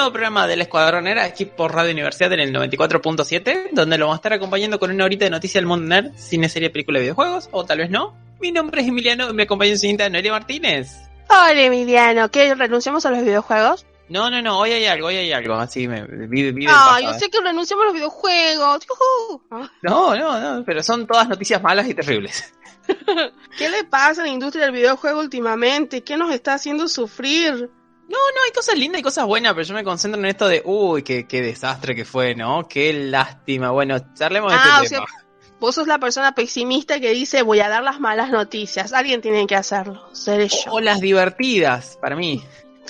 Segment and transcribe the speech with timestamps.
[0.00, 4.16] Nuevo programa del Escuadrón Nerd aquí por Radio Universidad en el 94.7, donde lo vamos
[4.16, 7.02] a estar acompañando con una horita de noticias del mundo nerd, cine, serie, película y
[7.02, 8.16] videojuegos, o tal vez no.
[8.40, 10.96] Mi nombre es Emiliano y me acompaña en señorita Noelia Martínez.
[11.28, 12.54] Hola Emiliano, ¿qué?
[12.54, 13.84] ¿Renunciamos a los videojuegos?
[14.08, 17.12] No, no, no, hoy hay algo, hoy hay algo, así me vive, vive Ah, yo
[17.12, 18.86] sé que renunciamos a los videojuegos.
[18.86, 19.42] ¡Yujú!
[19.82, 22.54] No, no, no, pero son todas noticias malas y terribles.
[23.58, 26.02] ¿Qué le pasa a la industria del videojuego últimamente?
[26.02, 27.68] ¿Qué nos está haciendo sufrir?
[28.10, 30.62] No, no, hay cosas lindas y cosas buenas, pero yo me concentro en esto de,
[30.64, 32.66] uy, qué, qué desastre que fue, ¿no?
[32.68, 33.70] Qué lástima.
[33.70, 35.24] Bueno, charlemos de Ah, o este sea, tema.
[35.60, 38.92] vos sos la persona pesimista que dice voy a dar las malas noticias.
[38.92, 40.08] Alguien tiene que hacerlo.
[40.12, 40.72] Seré yo.
[40.72, 42.42] O las divertidas, para mí.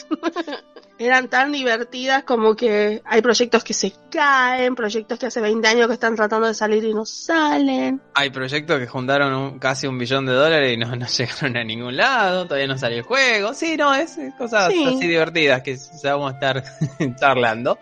[1.03, 5.87] Eran tan divertidas como que hay proyectos que se caen, proyectos que hace 20 años
[5.87, 8.03] que están tratando de salir y no salen.
[8.13, 11.65] Hay proyectos que juntaron un- casi un billón de dólares y no, no llegaron a
[11.65, 13.55] ningún lado, todavía no salió el juego.
[13.55, 14.85] Sí, no, es, es cosas Sí.
[14.85, 16.65] así divertidas que ya vamos a estar
[17.19, 17.79] charlando.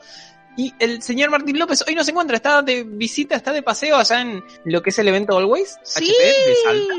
[0.56, 3.96] Y el señor Martín López hoy no se encuentra, está de visita, está de paseo
[3.96, 6.04] allá en lo que es el evento Always, Sí.
[6.04, 6.94] HP de Salta.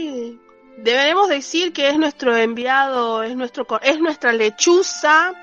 [0.83, 5.33] Deberemos decir que es nuestro enviado, es nuestro es nuestra lechuza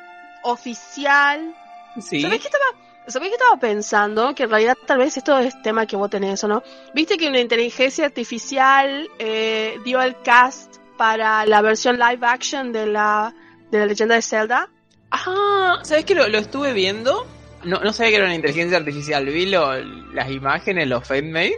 [0.53, 1.55] oficial.
[2.01, 2.21] Sí.
[2.23, 2.65] ¿Sabés qué estaba,
[3.07, 4.35] ¿sabés qué estaba pensando?
[4.35, 6.63] Que en realidad tal vez esto es tema que vos tenés o no.
[6.95, 12.87] Viste que una inteligencia artificial eh, dio el cast para la versión live action de
[12.87, 13.35] la,
[13.71, 14.69] de la leyenda de Zelda.
[15.11, 17.27] Ah, ¿sabes que lo, lo estuve viendo?
[17.65, 19.25] No, no sabía que era una inteligencia artificial.
[19.27, 19.75] Vi lo-
[20.13, 21.55] las imágenes, los fanmade.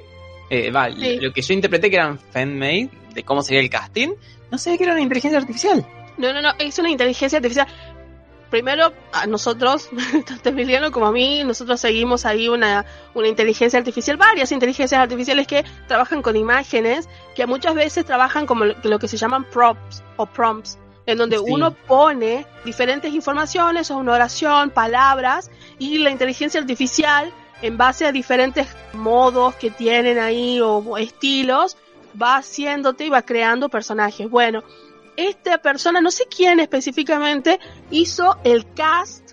[0.50, 1.18] Eh, va, Sí.
[1.20, 4.10] lo que yo interpreté que eran fanmade, de cómo sería el casting.
[4.50, 5.84] No sabía que era una inteligencia artificial.
[6.16, 7.66] No, no, no, es una inteligencia artificial.
[8.50, 9.90] Primero, a nosotros,
[10.26, 15.46] tanto Emiliano como a mí, nosotros seguimos ahí una, una inteligencia artificial, varias inteligencias artificiales
[15.46, 20.24] que trabajan con imágenes, que muchas veces trabajan como lo, que se llaman prompts o
[20.26, 21.44] prompts, en donde Sí.
[21.46, 28.12] uno pone diferentes informaciones o una oración, palabras, y la inteligencia artificial, en base a
[28.12, 31.76] diferentes modos que tienen ahí o estilos,
[32.20, 34.28] va haciéndote y va creando personajes.
[34.30, 34.62] Bueno,
[35.18, 37.58] esta persona, no sé quién específicamente,
[37.90, 39.32] hizo el cast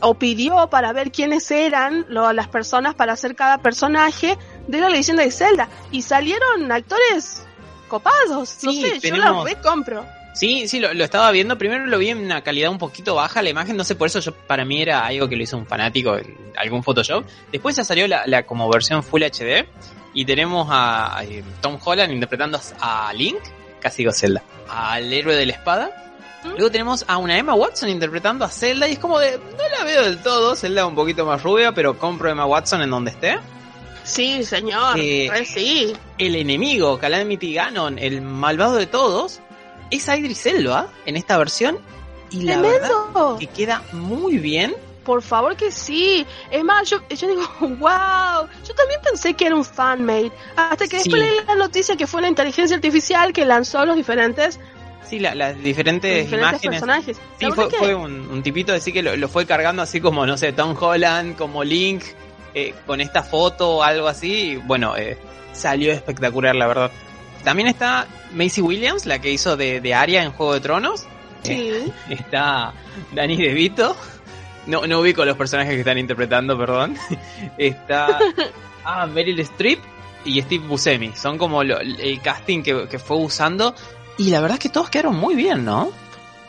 [0.00, 4.36] o pidió para ver quiénes eran lo- las personas para hacer cada personaje
[4.66, 5.68] de la leyenda de Zelda.
[5.92, 7.44] Y salieron actores
[7.88, 8.58] copados.
[8.62, 10.04] no sé, yo los recompro.
[10.34, 11.56] Sí, sí, lo, lo estaba viendo.
[11.56, 14.20] Primero lo vi en una calidad un poquito baja la imagen, no sé, por eso
[14.20, 17.24] yo para mí era algo que lo hizo un fanático, en algún Photoshop.
[17.50, 19.66] Después ya salió la, la como versión Full HD
[20.12, 23.38] y tenemos a, a, eh, Tom Holland interpretando a Link,
[23.86, 26.12] casi digo Zelda, al héroe de la espada.
[26.42, 26.48] ¿Mm?
[26.48, 29.84] Luego tenemos a una Emma Watson interpretando a Zelda y es como de, no la
[29.84, 33.12] veo del todo, Zelda un poquito más rubia, pero compro a Emma Watson en donde
[33.12, 33.38] esté.
[34.02, 34.98] Sí, señor.
[34.98, 35.92] Eh, sí.
[36.18, 39.38] El enemigo, Calamity Ganon, el malvado de todos,
[39.92, 41.78] es Idris Elba en esta versión
[42.30, 43.36] y la verdad Tremendo.
[43.38, 44.74] que queda muy bien.
[45.06, 46.26] Por favor que sí.
[46.50, 48.48] Es más, yo, yo digo, wow.
[48.66, 50.32] Yo también pensé que era un fanmade.
[50.56, 51.08] Hasta que Sí.
[51.10, 54.58] después leí la noticia que fue una inteligencia artificial que lanzó los diferentes,
[55.08, 56.80] Sí, la- las los diferentes, diferentes imágenes.
[56.80, 57.16] personajes.
[57.38, 60.26] Sí, La fue, fue un, un tipito así que lo, lo fue cargando así como,
[60.26, 62.02] no sé, Tom Holland, como Link,
[62.54, 64.32] eh, con esta foto o algo así.
[64.32, 65.16] y bueno, eh,
[65.52, 66.90] salió espectacular, la verdad.
[67.44, 71.06] También está Macy Williams, la que hizo de, de Arya en Juego de Tronos.
[71.44, 71.92] Sí.
[72.10, 72.72] Está
[73.12, 73.96] Danny DeVito.
[74.66, 76.96] No, no ubico los personajes que están interpretando, perdón.
[77.58, 78.18] Está
[78.84, 79.80] ah, Meryl Streep
[80.24, 81.12] y Steve Buscemi.
[81.14, 83.74] Son como lo- el casting que, que fue usando.
[84.18, 85.92] Y la verdad es que todos quedaron muy bien, ¿no?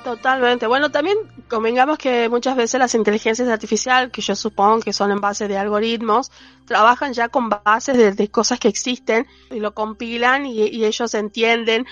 [0.07, 0.67] Totalmente.
[0.67, 1.17] Bueno, también
[1.49, 5.57] convengamos que muchas veces las inteligencias artificiales, que yo supongo que son en base de
[5.57, 6.31] algoritmos,
[6.65, 11.85] trabajan ya con bases de, cosas que existen y lo compilan y, ellos entienden,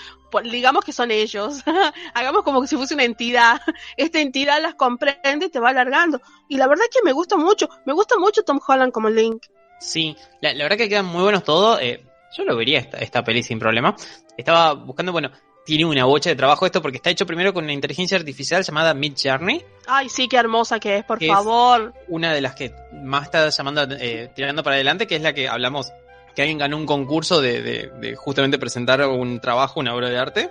[0.43, 1.63] digamos que son ellos,
[2.13, 3.61] hagamos como si fuese una entidad,
[3.97, 6.21] esta entidad las comprende y te va alargando.
[6.47, 9.45] Y la verdad es que me gusta mucho, me gusta mucho Tom Holland como Link.
[9.79, 11.79] Sí, la, verdad que quedan muy buenos todos.
[11.81, 12.03] Eh,
[12.35, 13.95] yo lo vería esta, esta peli sin problema.
[14.37, 15.31] Estaba buscando, bueno,
[15.65, 18.93] tiene una bocha de trabajo esto porque está hecho primero con una inteligencia artificial llamada
[18.93, 19.65] Mid Journey.
[19.87, 21.93] Ay, sí, qué hermosa que es, por favor.
[22.07, 25.49] una de las que más está llamando, eh, tirando para adelante, que es la que
[25.49, 25.91] hablamos,
[26.35, 30.49] que alguien ganó un concurso de, justamente presentar un trabajo, una obra de arte,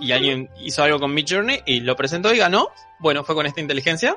[0.00, 2.70] y alguien hizo algo con Mid Journey y lo presentó y ganó.
[3.00, 4.16] Bueno, fue con esta inteligencia.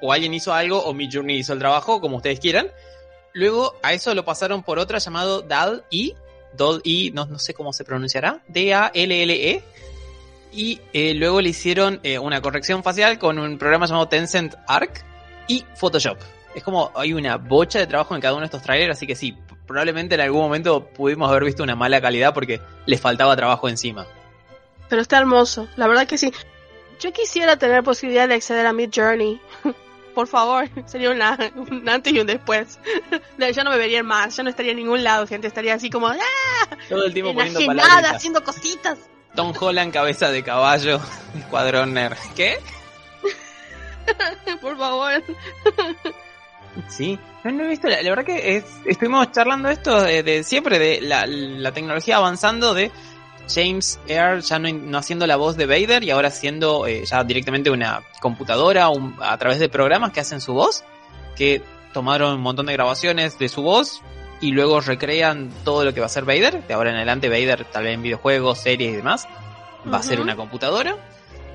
[0.00, 2.68] O alguien hizo algo o Mid Journey hizo el trabajo, como ustedes quieran.
[3.32, 6.14] Luego a eso lo pasaron por otra llamado DAL-E,
[6.56, 9.62] DAL-E, no, no sé cómo se pronunciará, D-A-L-L-E,
[10.52, 15.04] y eh, luego le hicieron eh, una corrección facial con un programa llamado Tencent Arc
[15.48, 16.18] y Photoshop.
[16.56, 19.14] Es como hay una bocha de trabajo en cada uno de estos trailers, así que
[19.14, 19.36] sí,
[19.66, 24.06] probablemente en algún momento pudimos haber visto una mala calidad porque le faltaba trabajo encima.
[24.88, 26.32] Pero está hermoso, la verdad que sí.
[26.98, 29.38] Yo quisiera tener posibilidad de acceder a Mid Journey.
[30.14, 32.78] Por favor, sería una, un antes y un después.
[33.38, 35.48] ya no me verían más, ya no estaría en ningún lado, gente.
[35.48, 36.16] Estaría así como ¡ah!
[36.88, 38.98] todo el tiempo poniendo palabras, haciendo cositas.
[39.34, 41.02] Tom Holland, cabeza de caballo,
[41.38, 42.16] escuadrón nerd.
[42.34, 42.58] ¿Qué?
[44.62, 45.22] Por favor.
[46.88, 52.16] Sí, no, he visto, la, verdad que estuvimos charlando esto de, siempre, de la, tecnología
[52.16, 52.90] avanzando, de
[53.48, 57.70] James Earl ya no, haciendo la voz de Vader y ahora haciendo eh, ya directamente
[57.70, 58.88] una computadora
[59.20, 60.84] a través de programas que hacen su voz,
[61.36, 61.62] que
[61.92, 64.02] tomaron un montón de grabaciones de su voz,
[64.40, 66.66] y luego recrean todo lo que va a ser Vader.
[66.66, 69.26] De ahora en adelante Vader, tal vez en videojuegos, series y demás,
[69.92, 70.96] va a ser una computadora.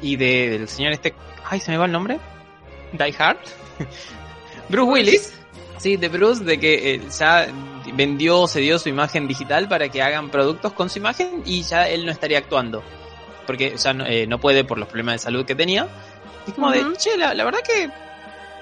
[0.02, 1.14] Y del señor este,
[1.48, 2.20] ay, se me va el nombre,
[2.94, 3.38] Die Hard,
[4.70, 5.34] Bruce Willis,
[5.78, 7.48] sí, de Bruce, de que eh, ya
[7.94, 11.88] vendió, se dio su imagen digital para que hagan productos con su imagen y ya
[11.88, 12.84] él no estaría actuando.
[13.46, 15.88] Porque ya no, eh, puede por los problemas de salud que tenía.
[16.48, 17.90] Y como de, che, la verdad que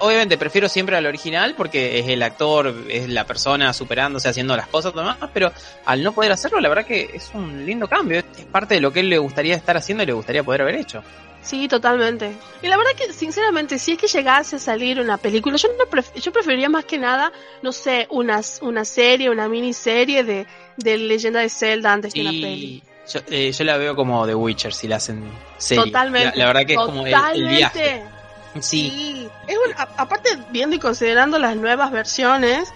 [0.00, 4.66] obviamente prefiero siempre al original porque es el actor, es la persona superándose, haciendo las
[4.66, 5.52] cosas demás, pero
[5.84, 8.18] al no poder hacerlo, la verdad que es un lindo cambio.
[8.18, 10.76] Es parte de lo que él le gustaría estar haciendo y le gustaría poder haber
[10.76, 11.02] hecho.
[11.42, 12.36] Sí, totalmente.
[12.62, 16.02] Y la verdad que, sinceramente, si es que llegase a salir una película, yo no
[16.14, 17.32] yo preferiría más que nada,
[17.62, 20.46] no sé, una, una serie, una miniserie de,
[20.76, 22.82] de Leyenda de Zelda antes de una peli.
[23.12, 25.84] Yo, eh, yo la veo como The Witcher si la hacen serie.
[25.84, 26.38] Totalmente.
[26.38, 28.04] La, verdad que es como el, el viaje.
[28.60, 29.28] Sí.
[29.46, 32.72] Es aparte, viendo y considerando las nuevas versiones,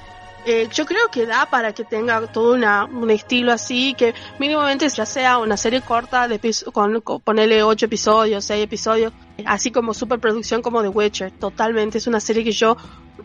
[0.46, 4.88] eh, yo creo que da para que tenga todo una, un estilo así, que mínimamente
[4.88, 6.40] ya sea una serie corta de
[6.72, 9.12] con, con ponerle 8 episodios, 6 episodios,
[9.46, 11.30] así como superproducción como The Witcher.
[11.32, 12.76] Totalmente, es una serie que yo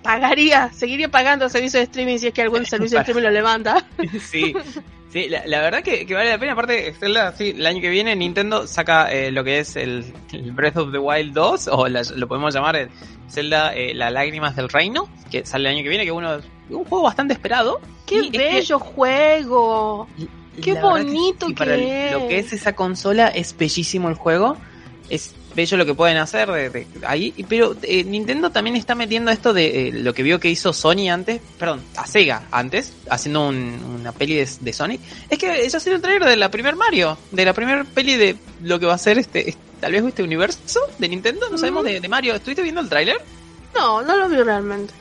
[0.04, 3.32] pagaría, seguiría pagando el servicio de streaming si es que algún servicio de streaming lo
[3.32, 3.86] levanta.
[4.30, 4.54] Sí,
[5.10, 6.54] Sí, la, verdad que, vale la pena.
[6.54, 10.06] Aparte, Zelda, sí, el año que viene Nintendo saca eh, lo que es el,
[10.54, 12.90] Breath of the Wild 2, o lo podemos llamar el
[13.28, 16.40] Zelda eh, Las Lágrimas del Reino, que sale el año que viene, que uno,
[16.70, 17.80] un juego bastante esperado.
[18.06, 20.08] ¡Qué bello juego!
[20.62, 24.58] ¡Qué bonito que, para Lo que es esa consola es bellísimo el juego.
[25.10, 29.54] Es bello lo que pueden hacer de, ahí, pero eh, Nintendo también está metiendo esto
[29.54, 34.12] de eh, lo que vio que hizo Sony antes, perdón, a Sega antes, haciendo una
[34.12, 35.02] peli de, Sonic.
[35.30, 38.36] Es que ya sido el trailer de la primer Mario, de la primer peli de
[38.62, 42.08] lo que va a ser este, tal vez este universo de Nintendo, no sabemos de,
[42.08, 42.36] Mario.
[42.36, 43.18] ¿Estuviste viendo el tráiler?
[43.74, 44.94] No, no lo vi realmente.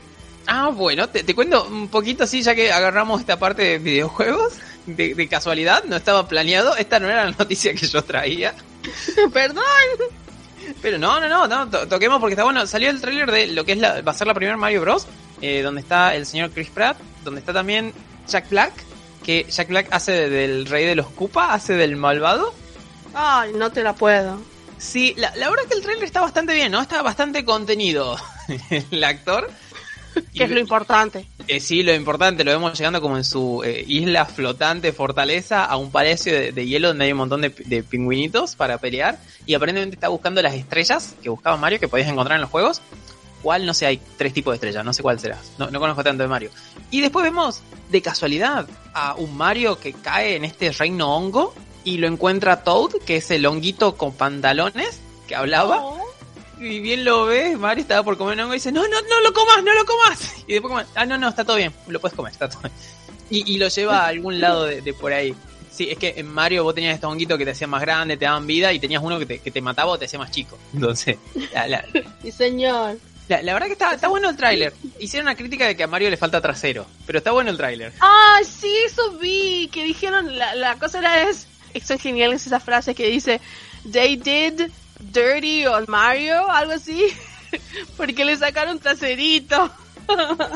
[0.51, 4.53] Ah, bueno, te, cuento un poquito así, ya que agarramos esta parte de videojuegos.
[4.85, 6.75] De, de, casualidad, no estaba planeado.
[6.75, 8.55] Esta no era la noticia que yo traía.
[9.33, 9.63] Perdón.
[10.81, 12.65] Pero no, no, no, no toquemos porque está bueno.
[12.65, 15.07] Salió el tráiler de lo que es la, va a ser la primera Mario Bros.
[15.41, 17.93] Eh, donde está el señor Chris Pratt, donde está también
[18.27, 18.73] Jack Black,
[19.23, 22.53] que Jack Black hace del rey de los Koopa, hace del malvado.
[23.13, 24.41] Ay, no te la puedo.
[24.77, 26.81] Sí, la, la verdad que el trailer está bastante bien, ¿no?
[26.81, 28.17] Está bastante contenido
[28.91, 29.49] el actor.
[30.33, 31.25] ¿Qué es lo importante?
[31.47, 35.77] Eh, sí, lo importante, lo vemos llegando como en su eh, isla flotante, fortaleza, a
[35.77, 37.49] un palacio de, hielo donde hay un montón de,
[37.83, 39.19] pingüinitos para pelear.
[39.45, 42.81] Y aparentemente está buscando las estrellas que buscaba Mario, que podías encontrar en los juegos.
[43.41, 43.65] ¿Cuál?
[43.65, 45.37] No sé, hay tres tipos de estrellas, no sé cuál será.
[45.57, 46.51] No, no conozco tanto de Mario.
[46.91, 51.53] Y después vemos, de casualidad, a un Mario que cae en este reino hongo
[51.85, 55.85] y lo encuentra Toad, que es el honguito con pantalones que hablaba.
[55.85, 56.08] Oh
[56.59, 59.33] y bien lo ves, Mario estaba por comer hongo y dice, no, no, no lo
[59.33, 60.19] comas, no lo comas.
[60.47, 62.73] Y después como, ah, no, no, está todo bien, lo puedes comer, está todo bien.
[63.31, 65.35] Y, lo lleva a algún lado de, por ahí.
[65.71, 68.25] Sí, es que en Mario vos tenías estos honguitos que te hacían más grande, te
[68.25, 70.57] daban vida, y tenías uno que te, que te mataba o te hacía más chico.
[70.73, 71.17] Entonces,
[71.53, 71.85] la, la,
[72.23, 72.97] Sí, señor.
[73.27, 74.73] la- la verdad que está, está bueno el tráiler.
[74.99, 77.93] Hicieron una crítica de que a Mario le falta trasero, pero está bueno el tráiler.
[78.01, 79.69] Ah, sí, eso vi.
[79.71, 81.45] Que dijeron, la, la cosa era es,
[81.85, 83.39] son geniales esas frases que dice,
[83.91, 87.05] they did dirty on Mario, algo así.
[87.97, 89.71] Porque le sacaron traserito.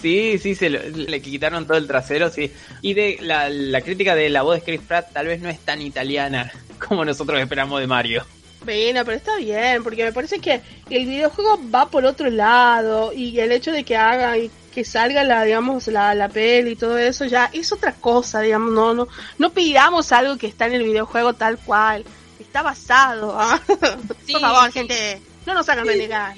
[0.00, 2.52] Sí, sí, se lo- le quitaron todo el trasero, sí.
[2.82, 5.58] Y de la, la crítica de la voz de Chris Pratt tal vez no es
[5.60, 6.50] tan italiana
[6.88, 8.24] como nosotros esperamos de Mario.
[8.64, 10.60] Bueno, pero está bien, porque me parece que
[10.90, 15.22] el videojuego va por otro lado y el hecho de que haga y que salga
[15.24, 19.08] la, digamos, la, la peli y todo eso ya es otra cosa, digamos, no, no,
[19.38, 22.04] no pidamos algo que está en el videojuego tal cual,
[22.48, 23.60] está basado, ¿ah?
[24.26, 24.72] Sí, por favor, sí.
[24.72, 26.34] gente, no nos hagan renegar.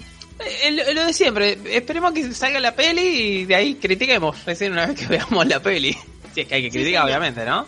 [0.94, 4.98] Lo, de siempre, esperemos que salga la peli y de ahí critiquemos recién una vez
[4.98, 5.96] que veamos la peli.
[6.34, 7.66] Si es que hay que criticar, obviamente, ¿no?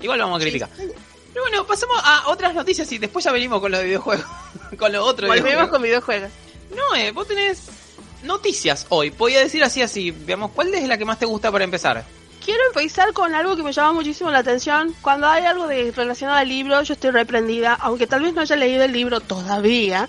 [0.00, 0.68] Igual vamos a criticar.
[0.76, 4.26] Pero bueno, pasamos a otras noticias y después ya venimos con los videojuegos.
[4.78, 5.70] con lo otro Volvemos videojuego.
[5.70, 6.30] con videojuegos.
[6.74, 7.62] No, eh, vos tenés
[8.22, 9.10] noticias hoy.
[9.10, 10.10] Podía decir así, así.
[10.10, 12.04] Veamos, ¿cuál es la que más te gusta para empezar?
[12.44, 14.94] Quiero empezar con algo que me llama muchísimo la atención.
[15.00, 18.56] Cuando hay algo de relacionado al libro, yo estoy reprendida, aunque tal vez no haya
[18.56, 20.08] leído el libro todavía.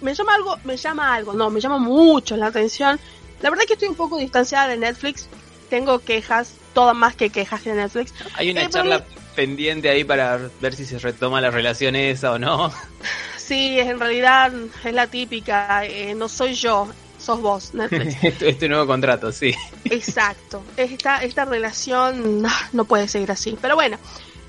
[0.00, 2.98] Me llama algo, me llama algo, no, me llama mucho la atención.
[3.42, 5.28] La verdad es que estoy un poco distanciada de Netflix.
[5.68, 8.14] Tengo quejas, todas más que quejas de Netflix.
[8.36, 12.38] Hay una Eh, charla pendiente ahí para ver si se retoma la relación esa o
[12.38, 12.72] no.
[13.36, 14.52] Sí, en realidad
[14.84, 16.88] es la típica, eh, no soy yo,
[17.24, 18.16] sos vos, Netflix.
[18.22, 19.54] este, este nuevo contrato, sí.
[19.84, 20.62] Exacto.
[20.76, 23.58] Esta, esta relación no puede seguir así.
[23.60, 23.98] Pero bueno,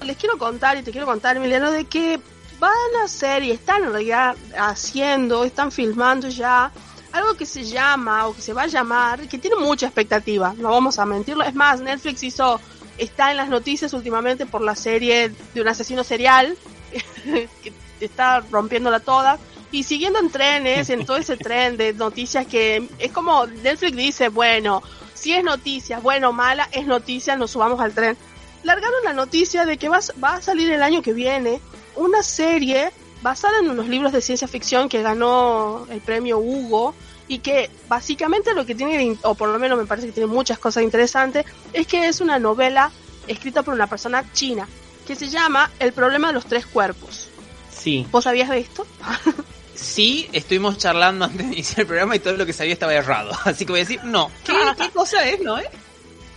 [0.03, 2.19] les quiero contar y te quiero contar, Emiliano, de que
[2.59, 6.71] van a hacer y están en realidad haciendo, están filmando ya
[7.11, 10.71] algo que se llama o que se va a llamar, que tiene mucha expectativa, no
[10.71, 11.43] vamos a mentirlo.
[11.43, 12.59] Es más, Netflix hizo,
[12.97, 16.57] está en las noticias últimamente por la serie de un asesino serial
[17.63, 19.37] que está rompiéndola toda.
[19.75, 24.29] Y siguiendo en trenes, en todo ese tren de noticias que es como Netflix dice,
[24.29, 24.81] bueno,
[25.13, 28.15] si es noticia, bueno mala, es noticia, nos subamos al tren.
[28.63, 31.59] Largaron la noticia de que va, va a salir el año que viene
[31.97, 36.95] una serie basada en unos libros de ciencia ficción que ganó el premio Hugo
[37.27, 40.57] y que básicamente lo que tiene, o por lo menos me parece que tiene muchas
[40.57, 42.93] cosas interesantes, es que es una novela
[43.27, 44.69] escrita por una persona china
[45.05, 47.27] que se llama El problema de los tres cuerpos.
[47.69, 48.07] Sí.
[48.09, 48.87] ¿Vos sabías de esto?
[49.75, 53.31] Sí, estuvimos charlando antes de iniciar el programa y todo lo que sabía estaba errado.
[53.45, 54.31] Así que voy a decir, no.
[54.45, 55.59] ¿Qué, qué cosa es, no?
[55.59, 55.69] Eh?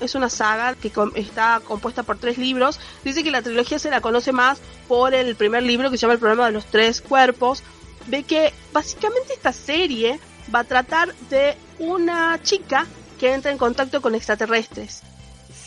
[0.01, 2.79] Es una saga que com- está compuesta por tres libros.
[3.05, 6.15] Dice que la trilogía se la conoce más por el primer libro que se llama
[6.15, 7.63] El problema de los tres cuerpos.
[8.07, 10.19] Ve que básicamente esta serie
[10.55, 12.87] va a tratar de una chica
[13.19, 15.03] que entra en contacto con extraterrestres.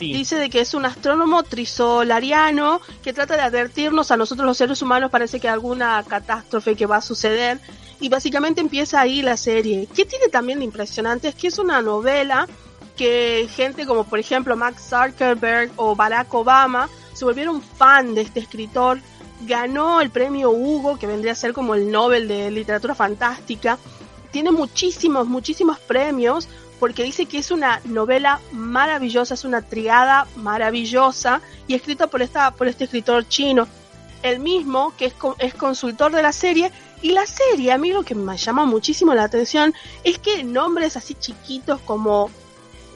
[0.01, 0.13] Sí.
[0.13, 4.81] Dice de que es un astrónomo trisolariano que trata de advertirnos a nosotros los seres
[4.81, 7.60] humanos parece que alguna catástrofe que va a suceder
[8.00, 9.88] y básicamente empieza ahí la serie.
[9.93, 11.27] ¿Qué tiene también de impresionante?
[11.27, 12.48] Es que es una novela
[12.98, 18.39] que gente como por ejemplo Max Zuckerberg o Barack Obama se volvieron fan de este
[18.39, 19.00] escritor.
[19.41, 23.77] Ganó el premio Hugo, que vendría a ser como el Nobel de Literatura Fantástica.
[24.31, 26.50] Tiene muchísimos, muchísimos premios
[26.81, 32.50] porque dice que es una novela maravillosa, es una triada maravillosa y escrita por, esta,
[32.50, 33.67] por este escritor chino.
[34.23, 36.71] El mismo que es, es consultor de la serie
[37.03, 40.97] y la serie, a mí lo que me llama muchísimo la atención es que nombres
[40.97, 42.31] así chiquitos como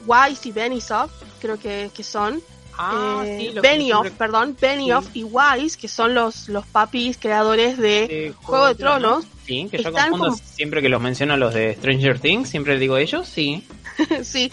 [0.04, 2.42] Wise y Benioff, creo que, que son,
[2.78, 7.78] Ah, eh, sí, Benioff, siempre- perdón, Benioff y Wise, que son los, los papis creadores
[7.78, 11.74] de Juego de Tronos, Sí, que yo confundo como- siempre que los menciono los de
[11.74, 13.62] Stranger Things, siempre digo ellos, sí.
[14.24, 14.52] sí.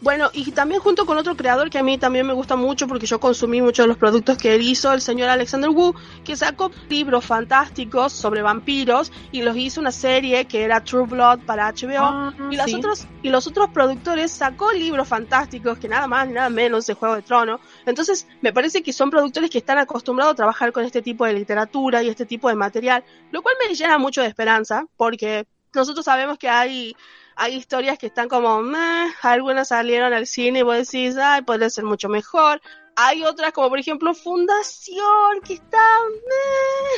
[0.00, 3.06] Bueno, y también junto con otro creador que a mí también me gusta mucho porque
[3.06, 6.70] yo consumí muchos de los productos que él hizo, el señor Alexander Wu, que sacó
[6.88, 12.02] libros fantásticos sobre vampiros y los hizo una serie que era True Blood para HBO.
[12.02, 12.74] Ah, y, sí.
[12.74, 16.94] otros, y los otros productores sacó libros fantásticos que nada más ni nada menos de
[16.94, 17.60] Juego de Tronos.
[17.86, 21.32] Entonces, me parece que son productores que están acostumbrados a trabajar con este tipo de
[21.32, 26.04] literatura y este tipo de material, lo cual me llena mucho de esperanza, porque nosotros
[26.04, 26.96] sabemos que hay,
[27.36, 31.70] hay historias que están como, "Meh", algunas salieron al cine y vos decís, ay, podría
[31.70, 32.60] ser mucho mejor.
[32.98, 35.78] Hay otras como por ejemplo Fundación, que está,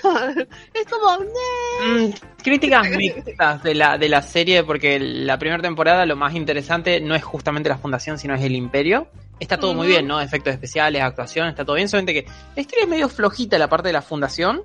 [0.05, 0.49] "Meh".
[0.75, 2.09] es como, "Meh".
[2.09, 7.01] Mm, críticas mixtas de la, de la serie, porque la primera temporada lo más interesante
[7.01, 9.09] no es justamente la fundación, sino es el imperio.
[9.41, 10.21] Está todo muy bien, ¿no?
[10.21, 12.27] Efectos especiales, actuación, está todo bien, solamente que
[12.57, 14.63] la historia es medio flojita la parte de la fundación.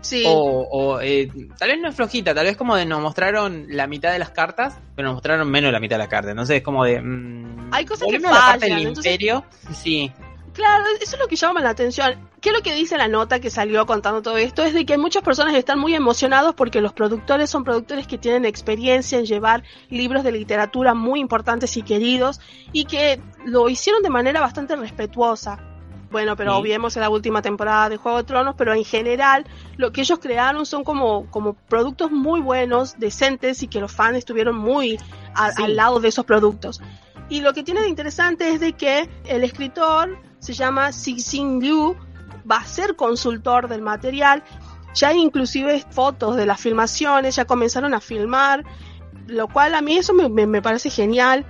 [0.00, 0.24] Sí.
[0.26, 0.32] O,
[0.70, 1.28] o, eh,
[1.58, 4.30] tal vez no es flojita, tal vez como de nos mostraron la mitad de las
[4.30, 6.30] cartas, pero nos mostraron menos de la mitad de la carta.
[6.30, 7.00] Entonces es como de.
[7.00, 9.44] mm, Hay cosas que fallan, del entonces- imperio.
[9.72, 10.12] Sí.
[10.52, 12.28] Claro, eso es lo que llama la atención.
[12.40, 14.64] ¿Qué es lo que dice la nota que salió contando todo esto?
[14.64, 18.44] Es de que muchas personas están muy emocionados porque los productores son productores que tienen
[18.44, 22.40] experiencia en llevar libros de literatura muy importantes y queridos
[22.72, 25.64] y que lo hicieron de manera bastante respetuosa.
[26.10, 26.60] Bueno, pero Sí.
[26.60, 30.18] obviemos en la última temporada de Juego de Tronos, pero en general lo que ellos
[30.18, 34.98] crearon son como, como productos muy buenos, decentes y que los fans estuvieron muy
[35.34, 35.62] a- Sí.
[35.62, 36.80] al lado de esos productos.
[37.28, 41.94] Y lo que tiene de interesante es de que el escritor se llama Cixin Liu,
[42.50, 44.42] va a ser consultor del material.
[44.96, 48.64] Ya hay inclusive fotos de las filmaciones, ya comenzaron a filmar,
[49.28, 51.46] lo cual a mí eso me, me- me parece genial.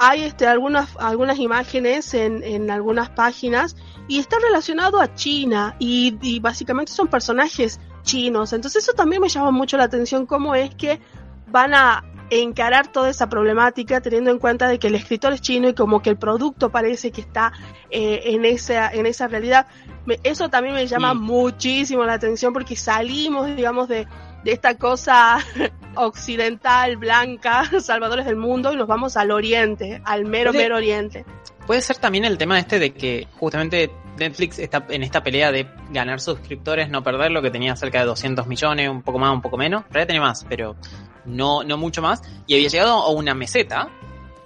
[0.00, 3.76] Hay este, algunas, algunas imágenes en, en algunas páginas
[4.16, 8.52] y está relacionado a China y, y básicamente son personajes chinos.
[8.52, 11.00] Entonces eso también me llama mucho la atención cómo es que
[11.48, 15.68] van a encarar toda esa problemática teniendo en cuenta de que el escritor es chino
[15.68, 17.52] y como que el producto parece que está
[17.90, 19.66] eh, en esa en esa realidad
[20.06, 21.18] Me- eso también me llama Sí.
[21.18, 24.06] muchísimo la atención porque salimos digamos de,
[24.44, 25.38] de esta cosa
[25.94, 31.24] occidental blanca salvadores del mundo y nos vamos al oriente al mero mero oriente
[31.66, 35.66] Puede ser también el tema este de que justamente Netflix está en esta pelea de
[35.90, 39.40] ganar suscriptores, no perder lo que tenía cerca de 200 millones, un poco más, un
[39.40, 39.84] poco menos.
[39.86, 40.76] En realidad tenía más, pero
[41.24, 42.22] no, no mucho más.
[42.46, 43.88] Y había llegado a una meseta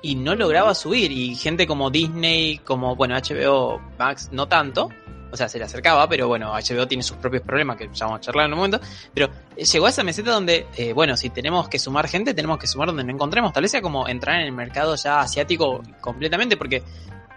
[0.02, 1.10] y no lograba subir.
[1.10, 4.88] Y gente como Disney, como, bueno, HBO Max, no tanto.
[5.32, 8.18] O sea, se le acercaba, pero bueno, HBO tiene sus propios problemas que ya vamos
[8.18, 8.80] a charlar en un momento.
[9.12, 12.58] Pero eh, llegó a esa meseta donde, eh, bueno, si tenemos que sumar gente, tenemos
[12.58, 13.52] que sumar donde no encontremos.
[13.52, 16.84] Tal vez sea como entrar en el mercado ya asiático completamente, porque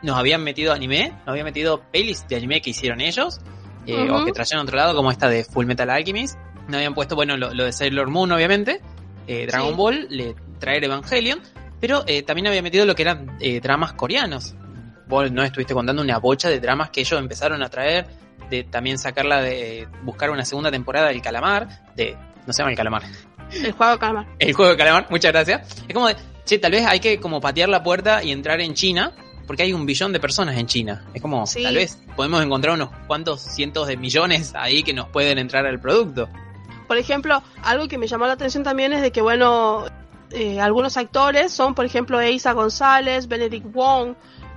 [0.01, 3.39] nos habían metido anime, nos habían metido pelis de anime que hicieron ellos,
[3.85, 6.37] eh, o que trajeron a otro lado, como esta de Full Metal Alchemist.
[6.67, 8.81] Nos habían puesto, bueno, lo, lo de Sailor Moon, obviamente,
[9.27, 9.75] eh, Dragon Sí.
[9.75, 11.39] Ball, le, traer Evangelion,
[11.79, 14.55] pero eh, también había metido lo que eran eh, dramas coreanos.
[15.07, 18.07] Vos no estuviste contando una bocha de dramas que ellos empezaron a traer,
[18.49, 22.15] de también sacarla de buscar una segunda temporada del Calamar, de,
[22.45, 23.03] no se llama el Calamar,
[23.51, 25.83] el juego de calamar el juego de calamar, muchas gracias.
[25.87, 26.15] Es como de,
[26.45, 29.13] che, tal vez hay que como patear la puerta y entrar en China,
[29.49, 31.03] porque hay un billón de personas en China.
[31.11, 31.63] Es como, Sí.
[31.63, 35.79] tal vez podemos encontrar unos cuantos cientos de millones ahí que nos pueden entrar al
[35.79, 36.29] producto.
[36.87, 39.85] Por ejemplo, algo que me llamó la atención también es de que, bueno,
[40.29, 44.13] eh, algunos actores son, por ejemplo, Eiza González, Benedict Wong,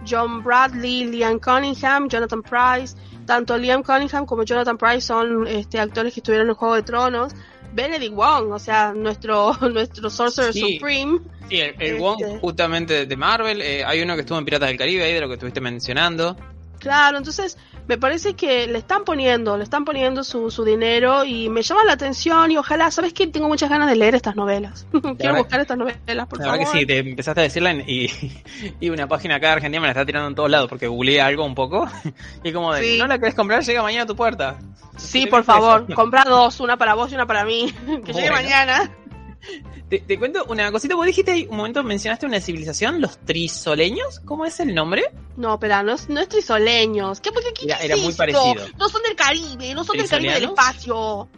[0.06, 2.94] John Bradley, Liam Cunningham, Jonathan Price.
[3.24, 7.32] Tanto Liam Cunningham como Jonathan Price son este, actores que estuvieron en Juego de Tronos.
[7.72, 10.74] Benedict Wong, o sea, nuestro, nuestro Sorcerer Sí.
[10.78, 11.20] Supreme.
[11.48, 11.94] Sí, el, el Este.
[11.98, 15.20] Wong justamente de Marvel, eh, hay uno que estuvo en Piratas del Caribe ahí de
[15.20, 16.36] lo que estuviste mencionando.
[16.78, 17.56] Claro, entonces
[17.88, 21.84] me parece que le están poniendo, le están poniendo su, su dinero y me llama
[21.84, 23.26] la atención y ojalá, ¿sabes qué?
[23.26, 24.86] Tengo muchas ganas de leer estas novelas.
[24.92, 26.58] Quiero verdad- buscar estas novelas, por la favor.
[26.58, 28.10] verdad que sí, te empezaste a decirla y,
[28.80, 31.20] y una página acá de Argentina me la está tirando en todos lados porque googleé
[31.20, 31.88] algo un poco
[32.44, 32.98] y como de, Sí.
[32.98, 34.58] no la querés comprar, llega mañana a tu puerta.
[34.96, 37.72] Sí, por favor, compra dos, una para vos y una para mí.
[38.04, 38.90] Que llegue mañana.
[39.92, 44.46] Te, te cuento una cosita, vos dijiste un momento, mencionaste una civilización, los trisoleños, ¿cómo
[44.46, 45.02] es el nombre?
[45.36, 47.20] No, pero no es, no es trisoleños.
[47.20, 48.16] ¿Qué, qué, qué Era- muy esto?
[48.16, 48.64] parecido.
[48.78, 51.28] No son del Caribe, no son del Caribe del espacio.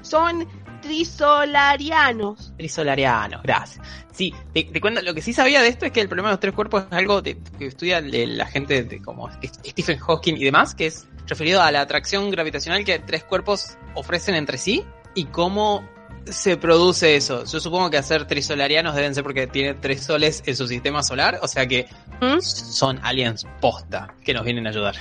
[0.00, 0.48] Son
[0.80, 2.52] trisolarianos.
[2.56, 3.84] Trisolarianos, gracias.
[4.12, 6.32] Sí, te, te cuento, lo que sí sabía de esto es que el problema de
[6.34, 10.36] los tres cuerpos es algo de- que estudia de la gente de, como Stephen Hawking
[10.36, 14.82] y demás, que es referido a la atracción gravitacional que tres cuerpos ofrecen entre sí
[15.14, 15.86] y cómo
[16.30, 17.44] se produce eso.
[17.44, 21.38] Yo supongo que hacer trisolarianos deben ser porque tiene tres soles en su sistema solar,
[21.42, 21.86] o sea que
[22.20, 22.40] ¿Mm?
[22.40, 24.94] son aliens posta que nos vienen a ayudar.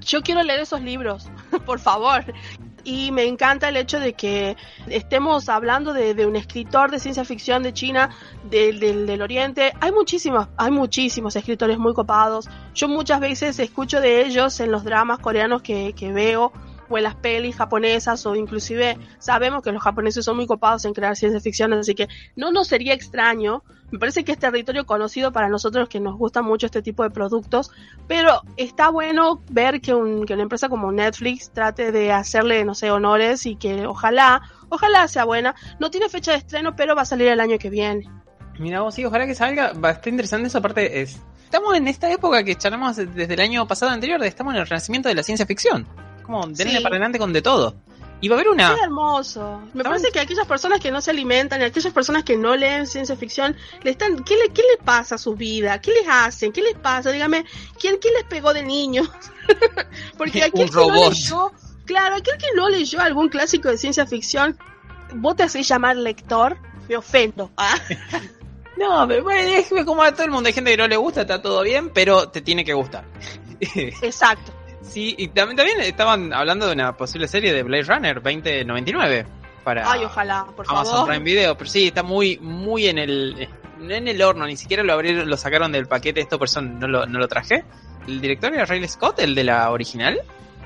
[0.00, 1.28] Yo quiero leer esos libros,
[1.66, 2.24] por favor.
[2.86, 7.24] Y me encanta el hecho de que estemos hablando de, de un escritor de ciencia
[7.24, 8.10] ficción de China,
[8.50, 9.72] del- del- del Oriente.
[9.80, 12.46] Hay muchísimos, hay muchísimos escritores muy copados.
[12.74, 16.52] Yo muchas veces escucho de ellos en los dramas coreanos que, que veo
[16.90, 21.16] en las pelis japonesas o inclusive sabemos que los japoneses son muy copados en crear
[21.16, 23.62] ciencia ficción, así que no nos sería extraño.
[23.90, 27.10] Me parece que es territorio conocido para nosotros que nos gusta mucho este tipo de
[27.10, 27.70] productos,
[28.08, 32.74] pero está bueno ver que, un- que una empresa como Netflix trate de hacerle, no
[32.74, 35.54] sé, honores y que ojalá, ojalá sea buena.
[35.78, 38.08] No tiene fecha de estreno, pero va a salir el año que viene.
[38.58, 39.72] Mira vos, sí, ojalá que salga.
[39.74, 41.00] Va, está interesante esa parte.
[41.02, 41.20] Es...
[41.44, 45.08] Estamos en esta época que charlamos desde el año pasado anterior, estamos en el renacimiento
[45.08, 45.86] de la ciencia ficción.
[46.24, 46.82] Como denle Sí.
[46.82, 47.74] para adelante con de todo.
[48.20, 48.72] Y va a haber una.
[48.72, 49.60] Es hermoso.
[49.74, 52.86] Me parece que aquellas personas que no se alimentan y aquellas personas que no leen
[52.86, 55.78] ciencia ficción, le están, ¿qué le, qué le pasa a su vida?
[55.80, 56.50] ¿Qué les hacen?
[56.50, 57.10] ¿Qué les pasa?
[57.10, 57.44] Dígame,
[57.78, 59.10] ¿quién, quién les pegó de niños?
[60.16, 61.52] Porque aquel que no leyó,
[61.84, 64.56] claro, aquel que no leyó algún clásico de ciencia ficción,
[65.16, 66.56] vos te hacés llamar lector,
[66.88, 67.50] me ofendo.
[67.58, 67.78] Ah,
[68.76, 70.48] No, bueno, es como a todo el mundo.
[70.48, 73.04] Hay gente que no le gusta, está todo bien, pero te tiene que gustar.
[73.60, 74.52] exacto.
[74.86, 79.26] Sí, y también, también estaban hablando de una posible serie de Blade Runner 2099
[79.64, 81.08] para Ay, ojalá, por Amazon favor.
[81.08, 83.48] Prime Video, pero sí, está muy muy en el
[83.80, 86.86] en el horno, ni siquiera lo abrieron, lo sacaron del paquete, esto por eso no
[86.86, 87.64] lo, no lo traje.
[88.06, 90.20] El director era Riley Scott, el de la original.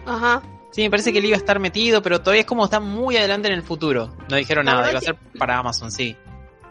[0.07, 0.43] Ajá.
[0.71, 3.17] Sí, me parece que él iba a estar metido, pero todavía es como está muy
[3.17, 4.15] adelante en el futuro.
[4.29, 6.17] No dijeron La nada, iba a ser para Amazon, sí.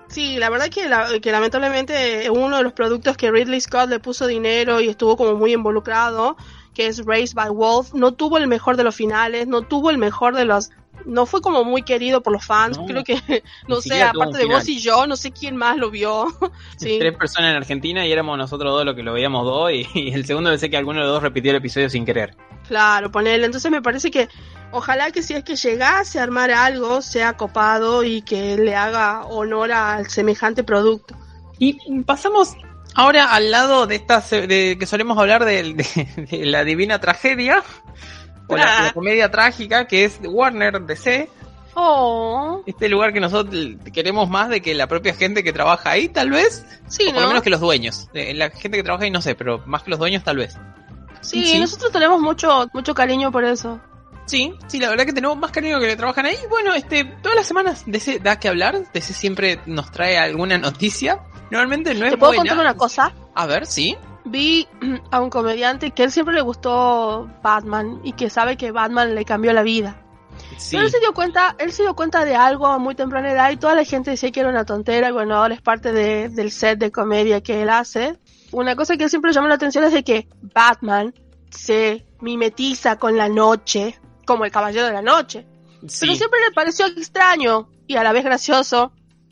[0.07, 3.99] Sí, la verdad que, la- que lamentablemente uno de los productos que Ridley Scott le
[3.99, 6.37] puso dinero y estuvo como muy involucrado,
[6.77, 9.97] que es Raised by Wolf, no tuvo el mejor de los finales, no tuvo el
[9.97, 10.69] mejor de los...
[11.05, 13.17] No fue como muy querido por los fans, No, creo que,
[13.67, 16.27] no sé, aparte de vos y yo, no sé quién más lo vio.
[16.77, 16.97] sí.
[16.99, 20.13] Tres personas en Argentina y éramos nosotros dos los que lo veíamos dos y, y
[20.13, 22.35] el segundo le sé que alguno de los dos repitió el episodio sin querer.
[22.67, 23.47] Claro, ponerle.
[23.47, 24.29] Entonces me parece que
[24.71, 29.25] ojalá que si es que llegase a armar algo, sea copado y que le haga
[29.25, 31.15] honor al semejante producto.
[31.57, 32.55] Y pasamos
[32.97, 36.99] ahora al lado de esta se- de que solemos hablar de, de- de la divina
[36.99, 37.63] tragedia
[38.47, 38.83] o la, Ah.
[38.83, 41.29] la comedia trágica que es Warner DC,
[41.79, 43.55] Oh, este lugar que nosotros
[43.93, 47.15] queremos más de que la propia gente que trabaja ahí, tal vez, sí, o por
[47.15, 47.27] lo ¿no?
[47.27, 48.09] menos que los dueños.
[48.15, 50.57] Eh, La gente que trabaja ahí no sé, pero más que los dueños tal vez.
[51.21, 51.59] Sí, Sí.
[51.59, 53.79] nosotros tenemos mucho, mucho cariño por eso.
[54.27, 56.35] Sí, sí, la verdad que tenemos más cariño que le trabajan ahí.
[56.49, 61.19] Bueno, este, todas las semanas DC da que hablar, DC siempre nos trae alguna noticia.
[61.49, 62.41] Normalmente no es ¿Te puedo buena.
[62.51, 63.13] contar una cosa?
[63.33, 63.97] A ver, sí.
[64.25, 64.67] Vi
[65.11, 69.23] a un comediante que él siempre le gustó Batman y que sabe que Batman le
[69.25, 70.01] cambió la vida.
[70.57, 70.75] Sí.
[70.75, 73.49] Pero él se dio cuenta, él se dio cuenta de algo a muy temprana edad
[73.51, 76.29] y toda la gente decía que era una tontera y bueno, ahora es parte de-
[76.29, 78.17] del set de comedia que él hace.
[78.51, 81.13] Una cosa que él siempre llamó la atención es de que Batman
[81.49, 85.47] se mimetiza con la noche, como el caballero de la noche.
[85.87, 85.97] Sí.
[86.01, 88.91] Pero siempre le pareció extraño y a la vez gracioso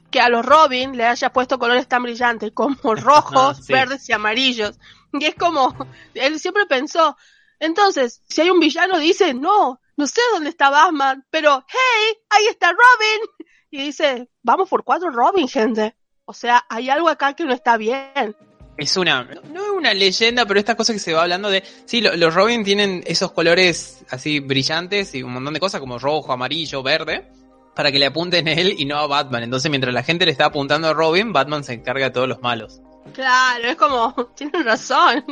[0.09, 3.73] que a los Robin le haya puesto colores tan brillantes como rojos, Sí.
[3.73, 4.79] verdes y amarillos.
[5.13, 5.75] Y es como,
[6.13, 7.15] él siempre pensó,
[7.59, 12.47] entonces, si hay un villano dice, no, no sé dónde está Batman, pero hey, ahí
[12.47, 13.47] está Robin.
[13.71, 15.95] Y dice, vamos por cuatro Robin, gente.
[16.25, 18.35] O sea, hay algo acá que no está bien.
[18.77, 22.01] Es una, no es una leyenda, pero esta cosa que se va hablando de, sí,
[22.01, 26.33] lo- los Robin tienen esos colores así brillantes y un montón de cosas como rojo,
[26.33, 27.25] amarillo, verde,
[27.73, 29.43] para que le apunten a él y no a Batman.
[29.43, 32.41] Entonces, mientras la gente le está apuntando a Robin, Batman se encarga de todos los
[32.41, 32.81] malos.
[33.13, 35.23] Claro, es como, tienen razón.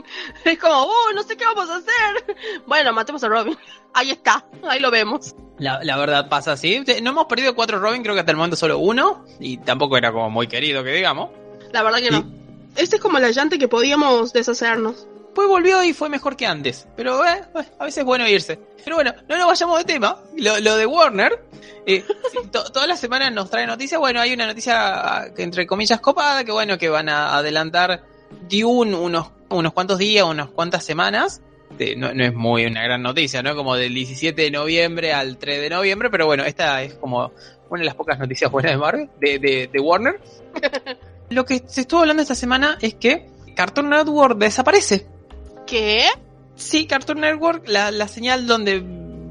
[0.45, 2.37] Es como, uh, no sé qué vamos a hacer.
[2.65, 3.57] Bueno, matemos a Robin.
[3.93, 5.35] Ahí está, ahí lo vemos.
[5.59, 6.81] La, la verdad pasa así.
[7.01, 10.11] No hemos perdido cuatro Robin, creo que hasta el momento solo uno, y tampoco era
[10.13, 11.29] como muy querido que digamos.
[11.73, 12.42] La verdad que no.
[12.75, 15.07] Este es como la llante que podíamos deshacernos.
[15.35, 16.87] Pues volvió y fue mejor que antes.
[16.95, 18.59] Pero eh, eh, a veces es bueno irse.
[18.83, 20.19] Pero bueno, no nos vayamos de tema.
[20.37, 21.43] Lo, lo de Warner.
[21.87, 22.03] eh,
[22.51, 23.99] to- todas las semanas nos trae noticias.
[23.99, 24.75] Bueno, hay una noticia
[25.21, 26.43] ah, que entre comillas copada.
[26.43, 28.03] Que bueno, que van a adelantar
[28.49, 31.41] Dune unos, unos cuantos días, unas cuantas semanas.
[31.97, 33.55] No, no es muy una gran noticia, ¿no?
[33.55, 36.11] Como del 17 de noviembre al 3 de noviembre.
[36.11, 37.31] Pero bueno, esta es como
[37.69, 40.19] una de las pocas noticias buenas de Marvel, de, de, de Warner.
[41.33, 45.07] Lo que se estuvo hablando esta semana es que Cartoon Network desaparece.
[45.65, 46.05] ¿Qué?
[46.55, 48.83] Sí, Cartoon Network, la, la señal donde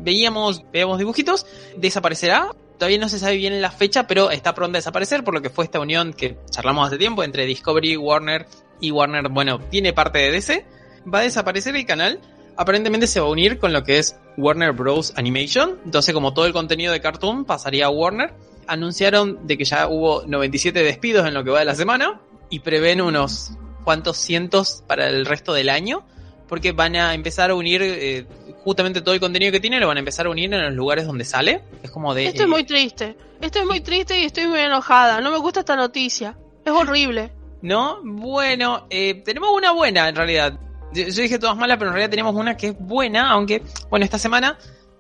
[0.02, 2.50] veíamos, veíamos dibujitos, desaparecerá.
[2.78, 5.50] Todavía no se sabe bien la fecha, pero está pronta a desaparecer, por lo que
[5.50, 8.46] fue esta unión que charlamos hace tiempo entre Discovery, Warner
[8.80, 10.66] y Warner, bueno, tiene parte de DC.
[11.12, 12.20] Va a desaparecer el canal.
[12.56, 15.12] Aparentemente se va a unir con lo que es Warner Bros.
[15.16, 15.78] Animation.
[15.84, 18.34] Entonces, como todo el contenido de Cartoon pasaría a Warner.
[18.66, 22.20] Anunciaron de que ya hubo 97 despidos en lo que va de la semana.
[22.50, 23.52] Y prevén unos
[23.84, 26.04] cuantos cientos para el resto del año
[26.52, 28.26] porque van a empezar a unir eh,
[28.62, 31.06] justamente todo el contenido que tiene, lo van a empezar a unir en los lugares
[31.06, 31.62] donde sale.
[31.82, 32.26] Es como de...
[32.26, 33.16] Esto eh, es muy triste.
[33.40, 35.22] Esto es muy triste y estoy muy enojada.
[35.22, 36.36] No me gusta esta noticia.
[36.62, 37.32] Es horrible.
[37.62, 38.00] ¿No?
[38.04, 40.60] Bueno, eh, tenemos una buena en realidad.
[40.94, 44.04] Yo, yo dije todas malas, pero en realidad tenemos una que es buena, aunque, bueno,
[44.04, 44.58] esta semana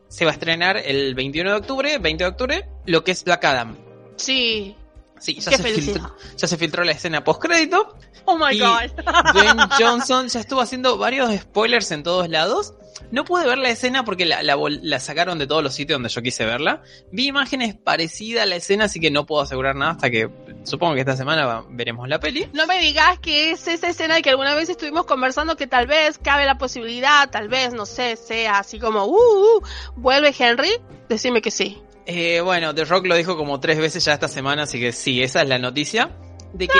[0.08, 3.44] se va a estrenar el 21 de octubre, 20 de octubre, lo que es Black
[3.44, 3.76] Adam.
[4.16, 4.76] Sí.
[5.18, 5.94] Sí, ya, Qué se felicidad.
[5.94, 7.96] filtró, ya se filtró la escena post-crédito.
[8.24, 8.90] Oh my Y- god.
[9.32, 12.74] Dwayne Johnson ya estuvo haciendo varios spoilers en todos lados.
[13.10, 15.96] No pude ver la escena porque la, la vol- la sacaron de todos los sitios
[15.96, 16.82] donde yo quise verla.
[17.10, 20.30] Vi imágenes parecidas a la escena, así que no puedo asegurar nada hasta que
[20.64, 22.48] supongo que esta semana veremos la peli.
[22.52, 25.86] No me digas que es esa escena de que alguna vez estuvimos conversando que tal
[25.86, 29.62] vez cabe la posibilidad, tal vez, no sé, sea así como, uh, uh,
[29.96, 30.70] vuelve Henry.
[31.08, 31.82] Decime que sí.
[32.06, 35.22] Eh, bueno, The Rock lo dijo como tres veces ya esta semana, así que sí,
[35.22, 36.10] esa es la noticia.
[36.52, 36.78] De que,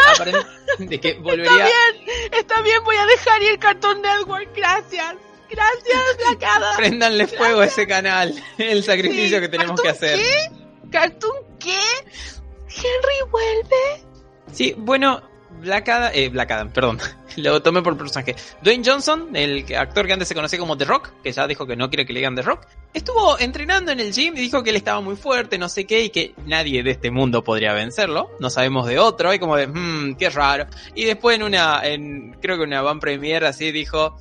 [0.85, 1.50] de que volvería...
[1.50, 4.48] Está bien, está bien, voy a dejar ir Cartoon Network.
[4.54, 5.14] Gracias.
[5.52, 6.76] Gracias, Blacada.
[6.76, 8.34] Prendanle fuego a ese canal.
[8.58, 10.18] El sacrificio Sí, que tenemos que ¿Cartoon hacer.
[10.18, 10.88] ¿Qué?
[10.90, 11.78] ¿Cartoon qué?
[12.68, 14.04] ¿Henry vuelve?
[14.52, 15.22] Sí, bueno,
[15.60, 16.98] Black Adam, eh, Black Adam, perdón.
[17.36, 18.34] Lo tomé por personaje.
[18.62, 21.76] Dwayne Johnson, el actor que antes se conocía como The Rock, que ya dijo que
[21.76, 24.70] no quiere que le digan The Rock, estuvo entrenando en el gym y dijo que
[24.70, 28.30] él estaba muy fuerte, no sé qué, y que nadie de este mundo podría vencerlo.
[28.38, 30.66] No sabemos de otro, y como de, mmm, qué raro.
[30.94, 34.18] Y después en una, en, creo que una van premiere así dijo,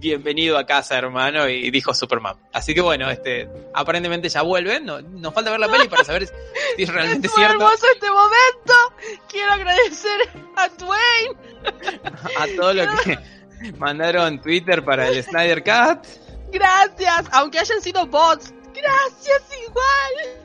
[0.00, 2.36] bienvenido a casa, hermano, y dijo Superman.
[2.52, 4.86] Así que bueno, este, aparentemente ya vuelven.
[4.86, 7.54] No, nos falta ver la peli para saber si es realmente es cierto.
[7.54, 9.20] hermoso este momento.
[9.28, 10.20] Quiero agradecer
[10.56, 11.36] a Dwayne.
[12.38, 13.18] A todo lo que
[13.78, 16.06] mandaron Twitter para el Snyder Cut.
[16.50, 18.52] Gracias, aunque hayan sido bots.
[18.74, 20.40] Gracias igual.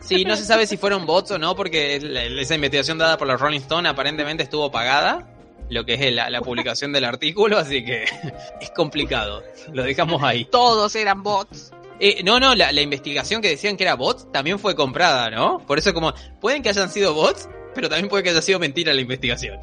[0.00, 1.96] Sí, no se sabe si fueron bots o no, porque
[2.40, 5.26] esa investigación dada por los Rolling Stone aparentemente estuvo pagada,
[5.70, 8.04] lo que es la, la publicación del artículo, así que
[8.60, 9.42] es complicado.
[9.72, 10.44] Lo dejamos ahí.
[10.46, 11.72] Todos eran bots.
[12.00, 15.58] Eh, no, no, la, la investigación que decían que era bots también fue comprada, ¿no?
[15.66, 18.94] Por eso como, pueden que hayan sido bots, pero también puede que haya sido mentira
[18.94, 19.58] la investigación.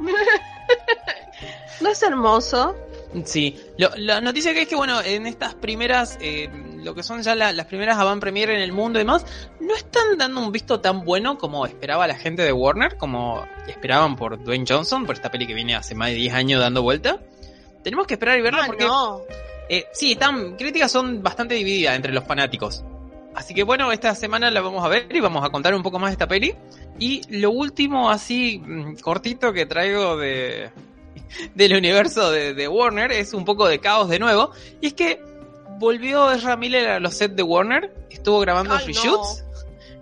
[1.80, 2.76] ¿No es hermoso?
[3.24, 7.22] Sí, Lo- la noticia que es que, bueno, en estas primeras, eh, lo que son
[7.22, 9.26] ya la- las primeras avant premiere en el mundo y demás,
[9.60, 14.14] no están dando un visto tan bueno como esperaba la gente de Warner, como esperaban
[14.14, 17.18] por Dwayne Johnson, por esta peli que viene hace más de 10 años dando vuelta.
[17.82, 19.22] Tenemos que esperar y verla Ah, porque, no.
[19.68, 22.84] eh, sí, están, críticas son bastante divididas entre los fanáticos.
[23.34, 25.98] Así que bueno, esta semana la vamos a ver y vamos a contar un poco
[25.98, 26.54] más de esta peli.
[26.98, 30.70] Y lo último así mm, cortito que traigo de
[31.54, 34.52] del universo de, de Warner es un poco de caos de nuevo.
[34.80, 35.22] Y es que
[35.78, 39.02] volvió Ezra Miller a los sets de Warner, estuvo grabando Ay, free no.
[39.02, 39.44] shoots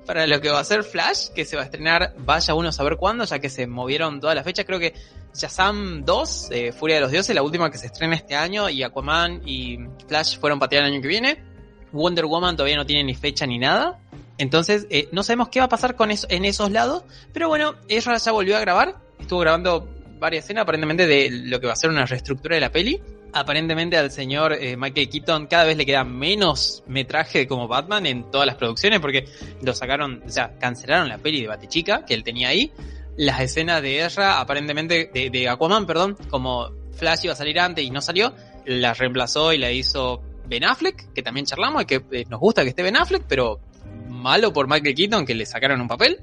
[0.09, 2.73] para lo que va a ser Flash, que se va a estrenar, vaya uno a
[2.73, 4.65] saber cuándo, ya que se movieron todas las fechas.
[4.65, 4.95] Creo que
[5.35, 8.83] Shazam 2, eh, Furia de los Dioses, la última que se estrena este año, y
[8.83, 11.45] Aquaman y Flash fueron patear el año que viene.
[11.93, 14.01] Wonder Woman todavía no tiene ni fecha ni nada.
[14.39, 17.05] Entonces, eh, no sabemos qué va a pasar con eso, en esos lados.
[17.35, 18.97] Pero bueno, Ezra ya volvió a grabar.
[19.21, 19.87] Estuvo grabando
[20.19, 23.01] varias escenas, aparentemente, de lo que va a ser una reestructura de la peli.
[23.33, 28.31] Aparentemente al señor eh, Michael Keaton cada vez le queda menos metraje como Batman en
[28.31, 29.27] todas las producciones porque
[29.61, 32.73] lo sacaron, o sea, cancelaron la peli de Batechica que él tenía ahí.
[33.17, 37.85] Las escenas de Ezra, aparentemente, de, de Aquaman, perdón, como Flash iba a salir antes
[37.85, 42.03] y no salió, la reemplazó y la hizo Ben Affleck, que también charlamos y que
[42.13, 43.61] eh, nos gusta que esté Ben Affleck, pero
[44.09, 46.19] malo por Michael Keaton que le sacaron un papel.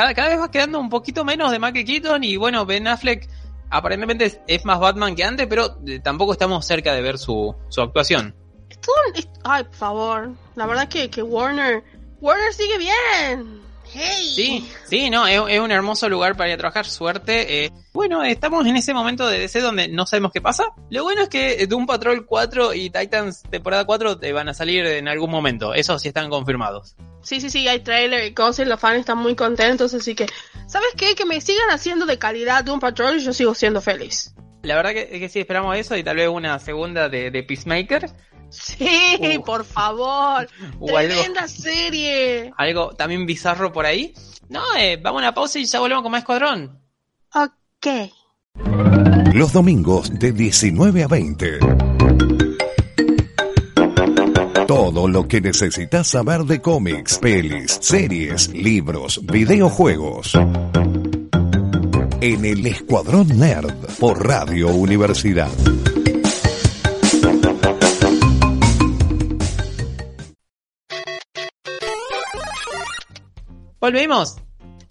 [0.00, 3.28] Cada, cada vez va quedando un poquito menos de Michael Keaton y bueno, Ben Affleck
[3.68, 7.82] aparentemente es, más Batman que antes, pero eh, tampoco estamos cerca de ver su, su
[7.82, 8.34] actuación.
[9.44, 10.30] Ay, por favor.
[10.56, 11.84] La verdad que, que Warner.
[12.18, 13.60] Warner sigue bien.
[13.92, 14.32] Hey.
[14.34, 17.64] Sí, sí, no, es, es un hermoso lugar para ir a trabajar, suerte.
[17.64, 17.72] eh.
[17.92, 20.64] Bueno, estamos en ese momento de DC donde no sabemos qué pasa.
[20.90, 24.86] Lo bueno es que Doom Patrol 4 y Titans temporada 4 te van a salir
[24.86, 26.94] en algún momento, esos sí están confirmados.
[27.22, 30.26] Sí, sí, sí, hay trailer y cosas los fans están muy contentos, así que,
[30.66, 31.14] ¿sabes qué?
[31.14, 34.32] Que me sigan haciendo de calidad un patrol y yo sigo siendo feliz.
[34.62, 38.10] La verdad que, que sí, esperamos eso y tal vez una segunda de, de Peacemaker.
[38.50, 39.42] Sí, Uh.
[39.44, 40.48] por favor.
[40.60, 42.52] Algo, Tremenda serie.
[42.56, 44.12] algo también bizarro por ahí.
[44.48, 46.78] No, eh, vamos a una pausa y ya volvemos con más Escuadrón.
[47.34, 48.10] Ok.
[49.34, 51.58] Los domingos de 19 a 20.
[54.66, 60.34] Todo lo que necesitas saber de cómics, pelis, series, libros, videojuegos.
[62.20, 65.48] En el Escuadrón Nerd por Radio Universidad.
[73.80, 74.36] Volvemos.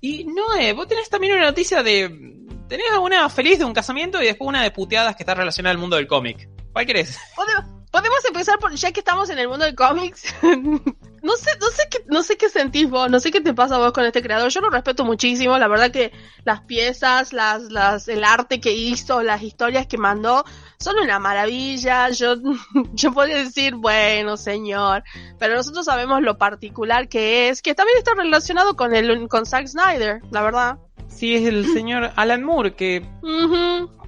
[0.01, 2.35] Y no, eh, vos tenés también una noticia de...
[2.67, 5.79] Tenés una feliz de un casamiento y después una de puteadas que está relacionada al
[5.79, 6.47] mundo del cómic.
[6.71, 7.17] ¿Cuál querés?
[7.35, 10.23] Podemos, podemos empezar por, ya que estamos en el mundo de cómics.
[10.41, 13.75] no sé, no sé qué, no sé qué sentís vos, no sé qué te pasa
[13.75, 14.49] a vos con este creador.
[14.49, 16.11] Yo lo respeto muchísimo, la verdad que
[16.43, 20.45] las piezas, las, las, el arte que hizo, las historias que mandó,
[20.79, 22.09] son una maravilla.
[22.09, 22.35] Yo,
[22.93, 25.03] yo podría decir, bueno, señor,
[25.37, 29.67] pero nosotros sabemos lo particular que es, que también está relacionado con el, con Zack
[29.67, 30.77] Snyder, la verdad.
[31.07, 33.05] Sí, es el señor Alan Moore que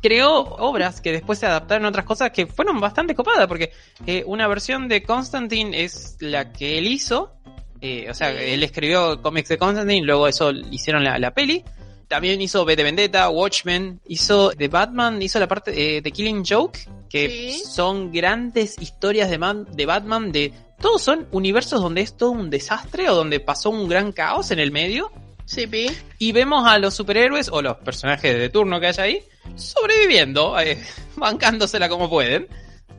[0.02, 3.72] creó obras que después se adaptaron a otras cosas que fueron bastante copadas, porque
[4.08, 7.34] eh, una versión de Constantine es la que él hizo,
[7.82, 11.64] eh, o sea, él escribió cómics de Constantine, luego eso hicieron la, la peli,
[12.12, 16.44] también hizo B de Vendetta, Watchmen, hizo de Batman, hizo la parte eh, de Killing
[16.46, 16.78] Joke,
[17.10, 17.64] que Sí.
[17.66, 22.50] son grandes historias de, man- de Batman, de todos son universos donde es todo un
[22.50, 25.10] desastre o donde pasó un gran caos en el medio.
[25.46, 25.88] Sí, Pi.
[26.20, 29.20] Y vemos a los superhéroes o los personajes de turno que hay ahí
[29.56, 30.78] sobreviviendo, eh,
[31.16, 32.48] bancándosela como pueden.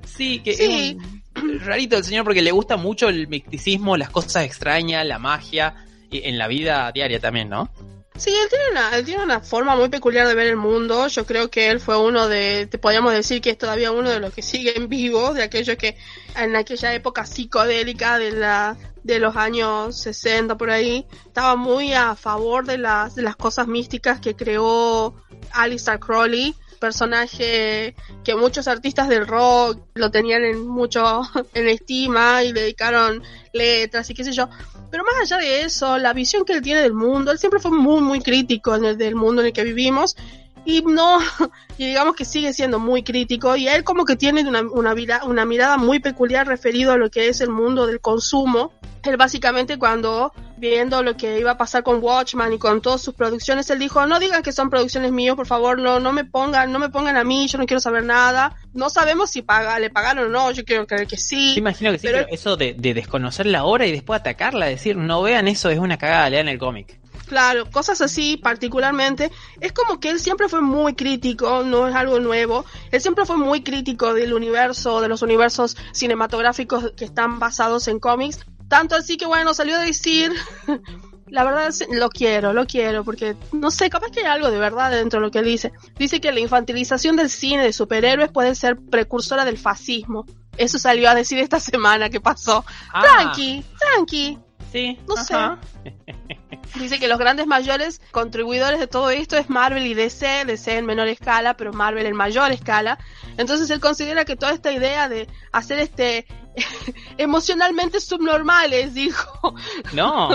[0.06, 0.96] Sí, que Sí.
[1.36, 5.18] es un rarito el señor porque le gusta mucho el misticismo, las cosas extrañas, la
[5.18, 5.74] magia,
[6.10, 7.70] y en la vida diaria también, ¿no?
[8.16, 11.08] Sí, él tiene, una, él tiene una forma muy peculiar de ver el mundo.
[11.08, 14.20] Yo creo que él fue uno de, te podríamos decir que es todavía uno de
[14.20, 15.96] los que siguen vivos, de aquellos que
[16.36, 22.14] en aquella época psicodélica de la de los años 60 por ahí, estaba muy a
[22.14, 25.16] favor de las, de las cosas místicas que creó
[25.52, 27.94] Alistair Crowley personaje
[28.24, 31.22] que muchos artistas del rock lo tenían en mucho
[31.54, 33.22] en estima y le dedicaron
[33.52, 34.48] letras y qué sé yo.
[34.92, 37.70] Pero más allá de eso, la visión que él tiene del mundo, él siempre fue
[37.70, 40.16] muy muy crítico en el del mundo en el que vivimos
[40.64, 41.18] y no
[41.78, 44.94] y digamos que sigue siendo muy crítico y él como que tiene una, una,
[45.24, 48.72] una mirada muy peculiar referido a lo que es el mundo del consumo
[49.04, 53.14] él básicamente cuando viendo lo que iba a pasar con Watchman y con todas sus
[53.14, 56.70] producciones, él dijo, no digan que son producciones mías, por favor, no, no me pongan,
[56.70, 58.54] no me pongan a mí, yo no quiero saber nada.
[58.72, 61.54] No sabemos si paga, le pagaron o no, yo quiero creer que sí.
[61.58, 65.20] imagino que sí, pero, eso de, de, desconocer la obra y después atacarla, decir, no
[65.20, 67.01] vean eso, es una cagada, lean el cómic.
[67.32, 69.32] Claro, cosas así particularmente.
[69.58, 72.66] Es como que él siempre fue muy crítico, no es algo nuevo.
[72.90, 78.00] Él siempre fue muy crítico del universo, de los universos cinematográficos que están basados en
[78.00, 78.40] cómics.
[78.68, 80.30] Tanto así que bueno, salió a decir,
[81.26, 84.58] la verdad es, lo quiero, lo quiero, porque no sé, capaz que hay algo de
[84.58, 85.72] verdad dentro de lo que él dice.
[85.98, 90.26] Dice que la infantilización del cine de superhéroes puede ser precursora del fascismo.
[90.58, 92.62] Eso salió a decir esta semana que pasó.
[92.92, 93.00] Ah.
[93.00, 94.38] Tranqui, tranqui.
[94.72, 94.98] Sí.
[95.06, 95.34] No sé.
[96.76, 100.86] Dice que los grandes mayores contribuidores de todo esto es Marvel y DC, DC en
[100.86, 102.98] menor escala, pero Marvel en mayor escala.
[103.36, 106.26] Entonces él considera que toda esta idea de hacer este
[107.18, 109.54] emocionalmente subnormales, dijo.
[109.92, 110.30] No.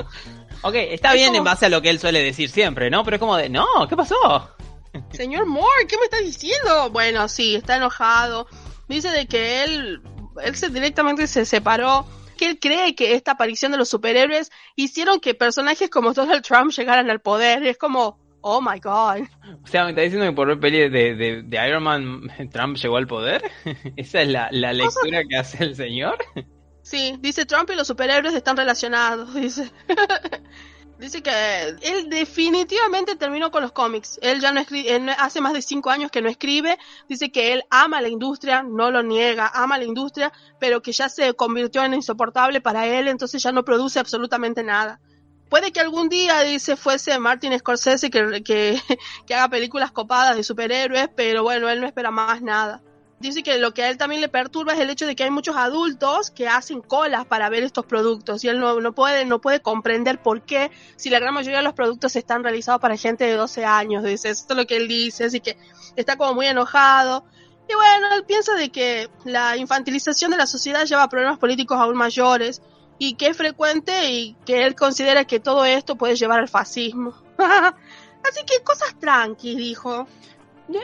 [0.61, 3.03] Ok, está bien en base a lo que él suele decir siempre, ¿no?
[3.03, 4.55] Pero es como de, no, ¿qué pasó?
[5.11, 6.89] Señor Moore, ¿qué me está diciendo?
[6.91, 8.47] Bueno, sí, está enojado.
[8.87, 10.01] Dice de que él,
[10.43, 12.05] él se directamente se separó
[12.37, 16.71] que él cree que esta aparición de los superhéroes hicieron que personajes como Donald Trump
[16.71, 17.65] llegaran al poder.
[17.65, 19.27] Es como, oh my god.
[19.63, 22.21] O sea, ¿me está diciendo que por ver peli de, de, Iron Man
[22.51, 23.43] Trump llegó al poder?
[23.97, 26.17] ¿Esa es la, la lectura que hace el señor?
[26.87, 29.69] Sí, dice Trump y los superhéroes están relacionados, dice.
[30.99, 34.19] Dice que él definitivamente terminó con los cómics.
[34.23, 36.79] Él ya no escribe, hace más de cinco años que no escribe.
[37.07, 41.07] Dice que él ama la industria, no lo niega, ama la industria, pero que ya
[41.07, 44.99] se convirtió en insoportable para él, entonces ya no produce absolutamente nada.
[45.49, 48.81] Puede que algún día, dice, fuese Martin Scorsese que, que,
[49.27, 52.81] que haga películas copadas de superhéroes, pero bueno, él no espera más nada
[53.19, 55.31] dice que lo que a él también le perturba es el hecho de que hay
[55.31, 59.39] muchos adultos que hacen colas para ver estos productos y él no, no, puede, no
[59.39, 63.25] puede comprender por qué si la gran mayoría de los productos están realizados para gente
[63.25, 65.57] de 12 años, dice, esto es lo que él dice, así que
[65.95, 67.25] está como muy enojado.
[67.69, 71.77] Y bueno, él piensa de que la infantilización de la sociedad lleva a problemas políticos
[71.77, 72.61] aún mayores
[72.97, 77.13] y que es frecuente y que él considera que todo esto puede llevar al fascismo.
[77.37, 80.07] así que cosas tranqui, dijo.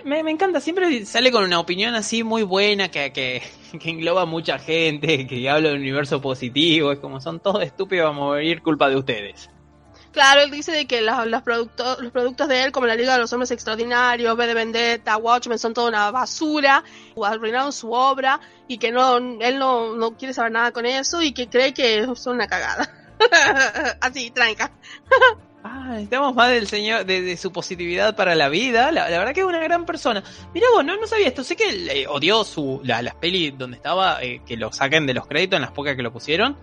[0.06, 3.44] Me, encanta, siempre sale con una opinión así muy buena que, que,
[3.80, 8.24] que engloba mucha gente, que habla del universo positivo, es como son todos estúpidos, vamos
[8.24, 9.50] a morir culpa de ustedes.
[10.14, 13.14] Claro, él dice de que los, los, productos, los productos de él, como la Liga
[13.14, 16.84] de los Hombres Extraordinarios, B de Vendetta, Watchmen, son toda una basura,
[17.22, 21.32] arruinaron su obra, y que no, él no, no quiere saber nada con eso, y
[21.32, 22.88] que cree que son una cagada.
[24.02, 24.72] Así, tranca.
[25.66, 28.92] Ah, necesitamos más del señor, de, su positividad para la vida.
[28.92, 30.22] La, verdad que es una gran persona.
[30.54, 31.42] Mira vos, no, sabía esto.
[31.44, 35.14] Sé que eh, odió su, la, las pelis donde estaba, eh, que lo saquen de
[35.14, 36.58] los créditos en las pocas que lo pusieron.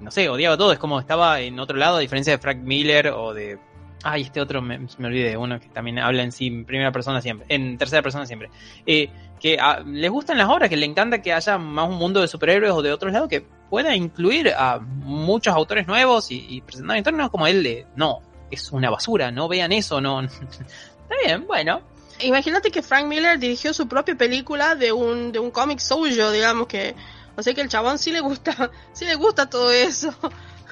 [0.00, 0.72] No sé, odiaba todo.
[0.72, 3.58] Es como estaba en otro lado, a diferencia de Frank Miller o de.
[4.02, 7.20] Ay, este otro, me, me olvidé, uno que también habla en sí, en primera persona
[7.20, 8.48] siempre, en tercera persona siempre.
[8.86, 12.22] Eh, que ah, les gustan las obras, que le encanta que haya más un mundo
[12.22, 16.62] de superhéroes o de otros lados que pueda incluir a muchos autores nuevos y, y
[16.62, 20.20] presentar historias como él de, no, es una basura, no vean eso, no.
[20.22, 21.80] Está bien, bueno.
[22.20, 26.66] Imagínate que Frank Miller dirigió su propia película de un, de un cómic suyo, digamos
[26.66, 26.94] que.
[27.36, 30.14] O sea que el chabón sí le gusta, sí le gusta todo eso.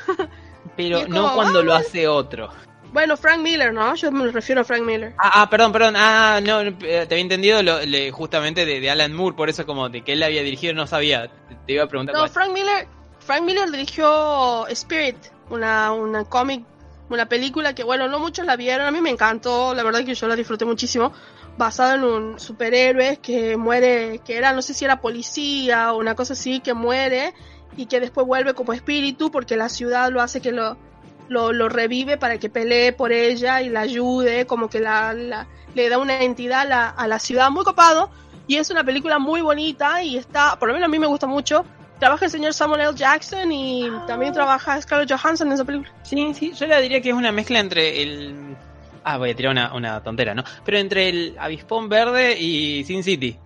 [0.76, 2.50] Pero no cuando lo hace otro.
[2.92, 3.94] Bueno, Frank Miller, ¿no?
[3.94, 5.12] Yo me refiero a Frank Miller.
[5.18, 5.94] Ah, ah perdón, perdón.
[5.96, 7.78] Ah, no, eh, te había entendido lo,
[8.12, 11.30] justamente de, Alan Moore, por eso como de que él había dirigido, no sabía.
[11.66, 12.14] Te, iba a preguntar.
[12.14, 12.86] No, Frank Miller,
[13.20, 15.16] Frank Miller dirigió Spirit,
[15.50, 16.64] una, una cómic
[17.10, 20.14] una película que, bueno, no muchos la vieron, a mí me encantó, la verdad que
[20.14, 21.12] yo la disfruté muchísimo,
[21.56, 26.14] basada en un superhéroe que muere, que era, no sé si era policía o una
[26.14, 27.34] cosa así, que muere
[27.76, 30.76] y que después vuelve como espíritu porque la ciudad lo hace que lo,
[31.28, 35.98] lo, revive para que pelee por ella y la ayude, como que la, le da
[35.98, 38.10] una entidad a la, a la ciudad muy copado.
[38.46, 41.26] Y es una película muy bonita y está, por lo menos a mí me gusta
[41.26, 41.66] mucho
[41.98, 42.94] trabaja el señor Samuel L.
[42.94, 45.92] Jackson y también trabaja Scarlett Johansson en esa película.
[46.02, 48.56] Sí, sí, yo le diría que es una mezcla entre el
[49.04, 50.44] Ah, voy a tirar una, una tontera, ¿no?
[50.64, 53.38] Pero entre el Avispón Verde y Sin City.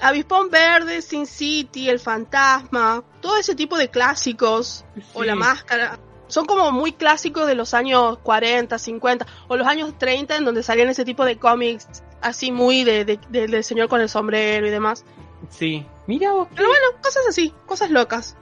[0.00, 5.22] Avispón Verde, Sin City, El Fantasma, todo ese tipo de clásicos, o.
[5.22, 5.98] La Máscara,
[6.28, 10.62] son como muy clásicos de los años 40, 50, o los años 30, en donde
[10.62, 11.86] salían ese tipo de cómics,
[12.22, 15.04] así muy de, de- de- del señor con el sombrero y demás.
[15.50, 15.84] Sí.
[16.06, 16.48] Mira vos.
[16.54, 18.36] Pero bueno, cosas así, cosas locas.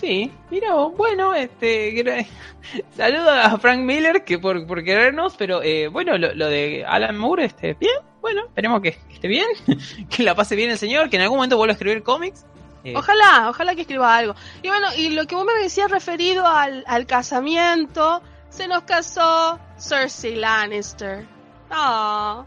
[0.00, 0.96] Sí, mira vos.
[0.96, 2.26] Bueno, este.
[2.96, 7.16] Saludo a Frank Miller que por, por querernos, pero eh, bueno, lo, lo de Alan
[7.16, 7.94] Moore, este, bien.
[8.20, 9.46] Bueno, esperemos que, que esté bien,
[10.10, 12.44] que la pase bien el señor, que en algún momento vuelva a escribir cómics.
[12.82, 14.34] Eh, Ojalá, ojalá que escriba algo.
[14.62, 19.58] Y bueno, y lo que vos me decías referido al, al casamiento, se nos casó
[19.78, 21.24] Cersei Lannister.
[21.70, 22.44] Ah,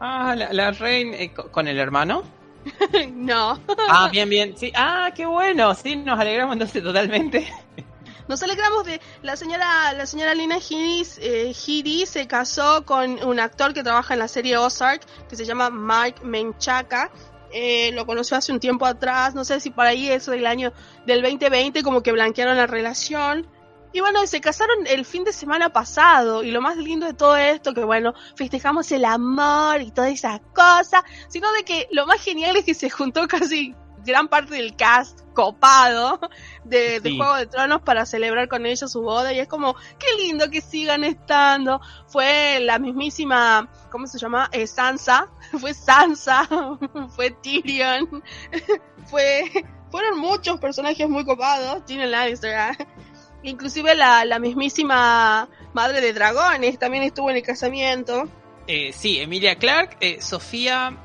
[0.00, 2.22] Ah, la, la reina eh, co- con el hermano.
[3.12, 3.60] no.
[3.88, 4.56] Ah, bien, bien.
[4.56, 5.74] Sí, ah, qué bueno.
[5.74, 7.52] Sí, nos alegramos entonces totalmente.
[8.28, 13.74] Nos alegramos de la señora, la señora Lina Headey, eh, se casó con un actor
[13.74, 17.10] que trabaja en la serie Ozark, que se llama Mike Menchaca.
[17.52, 20.72] Eh, lo conoció hace un tiempo atrás, no sé si por ahí eso del año
[21.04, 23.46] del 2020 como que blanquearon la relación.
[23.92, 27.36] Y bueno, se casaron el fin de semana pasado y lo más lindo de todo
[27.36, 32.20] esto, que bueno, festejamos el amor y toda esa cosa, sino de que lo más
[32.22, 33.74] genial es que se juntó casi
[34.04, 36.20] gran parte del cast copado
[36.64, 37.16] de, de Sí.
[37.16, 40.60] Juego de Tronos para celebrar con ellos su boda y es como, qué lindo que
[40.60, 41.80] sigan estando.
[42.06, 44.48] Fue la mismísima, ¿cómo se llama?
[44.52, 45.28] Eh, Sansa,
[45.60, 46.48] fue Sansa,
[47.14, 48.22] fue Tyrion,
[49.06, 49.50] fue,
[49.90, 52.76] fueron muchos personajes muy copados, Tyrion Lannister, ¿ah?
[53.42, 58.28] Inclusive la, la mismísima madre de dragones también estuvo en el casamiento,
[58.66, 60.96] Eh, sí, Emilia Clark, eh, Sofía.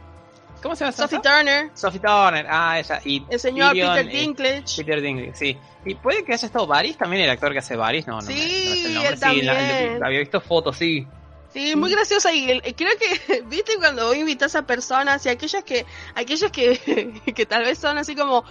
[0.62, 0.92] ¿Cómo se llama?
[0.96, 1.20] Sophie?
[1.20, 2.46] Turner, Sophie Turner.
[2.50, 3.00] Ah, ella.
[3.06, 4.76] Y el señor Tyrion, Peter eh, Dinklage.
[4.78, 5.58] Peter Dinklage, sí.
[5.86, 8.28] Y puede que haya estado Varys también, el actor que hace Varys, no, no.
[8.28, 9.10] me- Sí, no el nombre.
[9.10, 10.00] él Sí, también.
[10.00, 11.08] la- había visto fotos, sí.
[11.54, 16.52] Sí, muy graciosa y creo que, viste, cuando invitas a personas y aquellas que, aquellos
[16.52, 18.44] que, que tal vez son así como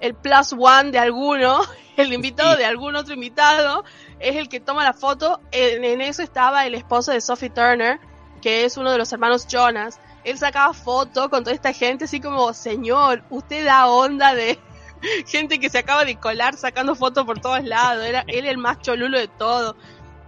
[0.00, 1.60] el plus one de alguno,
[1.96, 3.84] el invitado de algún otro invitado,
[4.18, 7.98] es el que toma la foto, en, en eso estaba el esposo de Sophie Turner,
[8.42, 12.20] que es uno de los hermanos Jonas, él sacaba foto con toda esta gente así
[12.20, 14.58] como, señor, usted da onda de
[15.26, 18.80] gente que se acaba de colar sacando fotos por todos lados, era él el más
[18.80, 19.76] cholulo de todo.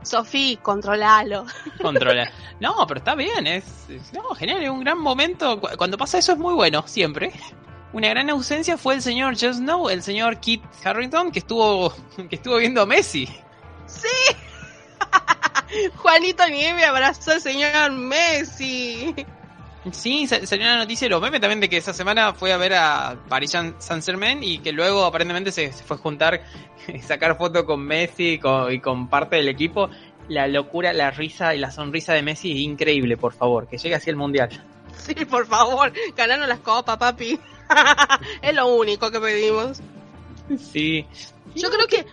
[0.02, 1.44] Sofía, controlalo.
[1.80, 2.28] Controla.
[2.58, 5.60] No, pero está bien, es, es- no, genial, es un gran momento.
[5.60, 7.32] Cu- Cuando pasa eso es muy bueno, siempre.
[7.92, 11.92] Una gran ausencia fue el señor Just Snow, el señor Kit Harrington, que estuvo,
[12.30, 13.26] que estuvo viendo a Messi.
[13.86, 14.08] Sí.
[15.96, 19.14] Juanito Nieve abrazó al señor Messi.
[19.90, 22.56] Sí, sa- salió una noticia de los memes también de que esa semana fue a
[22.56, 26.42] ver a Paris Saint Germain y que luego aparentemente se, se fue a juntar,
[27.06, 29.90] sacar foto con Messi y con, y con parte del equipo.
[30.28, 33.96] La locura, la risa y la sonrisa de Messi es increíble, por favor, que llegue
[33.96, 34.50] así el mundial.
[34.96, 37.38] Sí, por favor, ganaron las copas, papi.
[38.42, 39.80] es lo único que pedimos.
[40.58, 41.06] Sí.
[41.54, 42.06] Yo creo que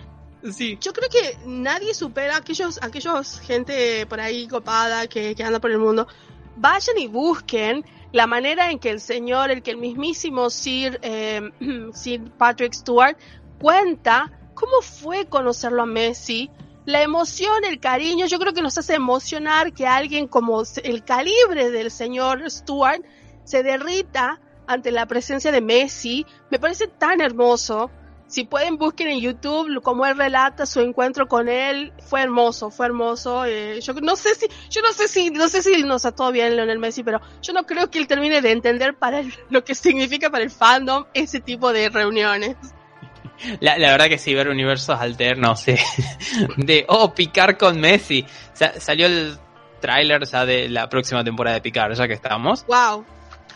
[0.53, 0.77] Sí.
[0.79, 5.59] yo creo que nadie supera a aquellos aquellos gente por ahí copada que, que anda
[5.59, 6.07] por el mundo.
[6.55, 11.41] Vayan y busquen la manera en que el señor, el que el mismísimo Sir, eh,
[11.93, 13.17] Sir Patrick Stewart
[13.59, 16.49] cuenta cómo fue conocerlo a Messi,
[16.85, 21.69] la emoción, el cariño, yo creo que nos hace emocionar que alguien como el calibre
[21.69, 23.03] del señor Stewart
[23.43, 24.39] se derrita
[24.69, 26.25] ante la presencia de Messi.
[26.49, 27.89] Me parece tan hermoso.
[28.27, 32.85] Si pueden busquen en YouTube cómo él relata su encuentro con él, fue hermoso, fue
[32.85, 33.43] hermoso.
[33.45, 36.55] Eh, yo no sé si, yo no sé si, no sé si nos ató bien
[36.55, 39.73] Leonel Messi, pero yo no creo que él termine de entender para el- lo que
[39.73, 42.55] significa para el fandom ese tipo de reuniones.
[43.61, 45.65] La, la verdad que sí, ver universos alternos
[46.57, 48.25] de, oh, picar con Messi.
[48.53, 49.37] Sa- salió el
[49.79, 52.63] tráiler ya de la próxima temporada de Picar, ya que estamos.
[52.67, 53.05] Wow.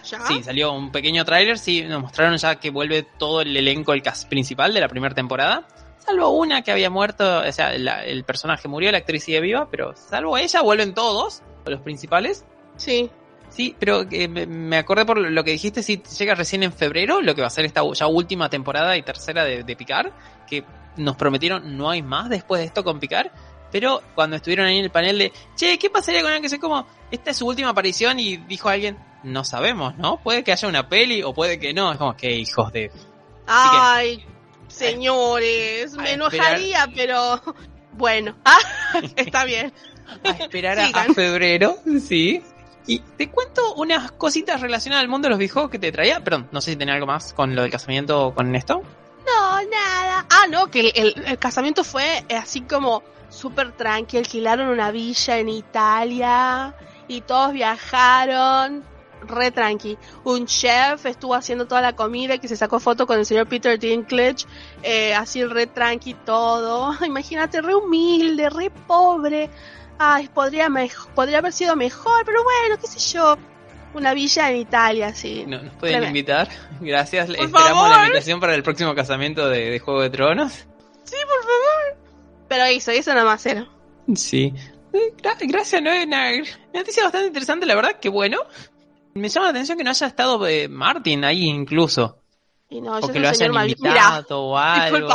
[0.04, 0.20] ¿Ya?
[0.28, 4.02] Sí, salió un pequeño tráiler, sí, nos mostraron ya que vuelve todo el elenco, el
[4.02, 5.66] cast principal de la primera temporada.
[6.00, 9.70] Salvo una que había muerto, o sea, la- el personaje murió, la actriz sigue viva,
[9.72, 12.46] pero salvo ella, vuelven todos, los principales.
[12.76, 13.10] Sí.
[13.50, 17.36] Sí, pero eh, me, acordé por lo que dijiste, si llega recién en febrero, lo
[17.36, 20.12] que va a ser esta ya última temporada y tercera de, de Picar,
[20.48, 20.66] que
[20.98, 23.32] nos prometieron no hay más después de esto con Picar,
[23.72, 26.60] pero cuando estuvieron ahí en el panel de, che, ¿qué pasaría con el que sé
[26.60, 30.18] como, esta es su última aparición y dijo alguien, no sabemos, ¿no?
[30.18, 32.92] Puede que haya una peli o puede que no, es como que hijos de...
[33.48, 34.26] Ay,
[34.68, 37.42] señores, a me enojaría, pero
[37.94, 38.60] bueno, ah,
[39.16, 39.74] está bien.
[40.24, 42.42] A esperar a, febrero, sí.
[42.86, 46.22] Y te cuento unas cositas relacionadas al mundo de los viejos que te traía.
[46.22, 48.84] Perdón, no sé si tenía algo más con lo del casamiento o con esto.
[49.26, 50.26] No, nada.
[50.30, 54.18] Ah, no, que el, el casamiento fue eh, así como súper tranqui.
[54.18, 56.76] Alquilaron una villa en Italia
[57.08, 58.84] y todos viajaron
[59.28, 59.98] re tranqui.
[60.24, 63.80] Un chef estuvo haciendo toda la comida que se sacó foto con el señor Peter
[63.80, 64.46] Dinklage,
[64.82, 66.94] eh, así re tranqui todo.
[67.06, 69.50] Imagínate, re humilde, re pobre.
[70.00, 70.70] Ay, podría,
[71.16, 73.38] podría haber sido mejor, pero bueno, qué sé yo.
[73.94, 75.46] Una villa en Italia, sí.
[75.48, 76.50] No, ¿Nos pueden invitar?
[76.82, 77.30] Gracias.
[77.30, 80.52] Esperamos la invitación para el próximo casamiento de, Juego de Tronos.
[81.04, 81.98] Sí, por favor.
[82.48, 83.68] Pero eso, eso nada más era.
[84.16, 84.52] Sí.
[84.94, 85.14] Eh,
[85.48, 86.32] gracias, no es una
[86.74, 88.40] noticia bastante interesante, la verdad, que bueno.
[89.14, 92.20] Me llama la atención que no haya estado eh, Martin ahí incluso.
[92.70, 95.08] Y no, o que lo hayan invitado o algo.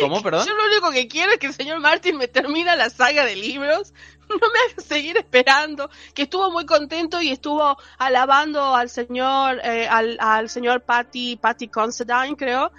[0.00, 0.46] ¿Cómo, perdón?
[0.46, 3.36] Yo lo único que quiero es que el señor Martin me termine la saga de
[3.36, 3.92] libros.
[4.30, 5.90] No me haga seguir esperando.
[6.14, 11.66] Que estuvo muy contento y estuvo alabando al señor, eh, al, al señor Patty, Patty
[11.66, 12.70] Considine, creo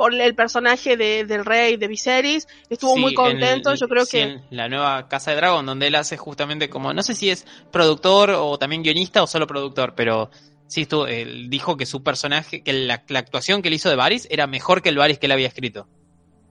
[0.00, 4.22] por el personaje de, del rey de Viserys, estuvo muy contento, yo creo que...
[4.22, 7.44] En la nueva Casa de Dragón, donde él hace justamente como, no sé si es
[7.70, 10.30] productor o también guionista o solo productor, pero
[10.68, 14.26] sí, estuvo, él dijo que su personaje, que la, actuación que él hizo de Varys
[14.30, 15.86] era mejor que el Varys que él había escrito.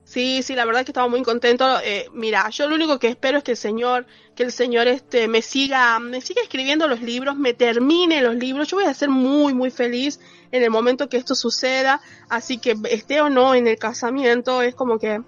[0.10, 1.80] Sí, sí, la verdad es que estaba muy contento.
[1.84, 5.28] Eh, mira, yo lo único que espero es que el señor, que el señor este
[5.28, 8.68] me siga, me siga escribiendo los libros, me termine los libros.
[8.70, 10.20] Yo voy a ser muy, muy feliz
[10.51, 12.01] en el momento que esto suceda.
[12.28, 15.22] Así que esté o no en el casamiento, es como que.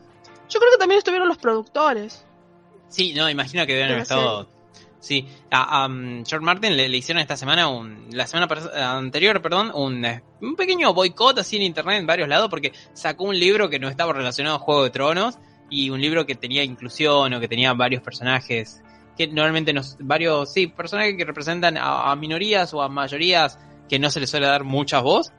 [0.50, 2.26] Yo creo que también estuvieron los productores.
[2.90, 4.50] Sí, no, imagino que deben haber estado
[5.02, 5.90] Sí, a,
[6.28, 8.48] George Martin le, hicieron esta semana, un, la semana
[8.98, 13.24] anterior, perdón, un, eh, un pequeño boicot así en internet en varios lados porque sacó
[13.24, 15.40] un libro que no estaba relacionado a Juego de Tronos
[15.72, 18.84] y un libro que tenía inclusión o que tenía varios personajes
[19.18, 23.58] que normalmente nos, varios, sí, personajes que representan a, a minorías o a mayorías
[23.90, 25.34] que no se les suele dar mucha voz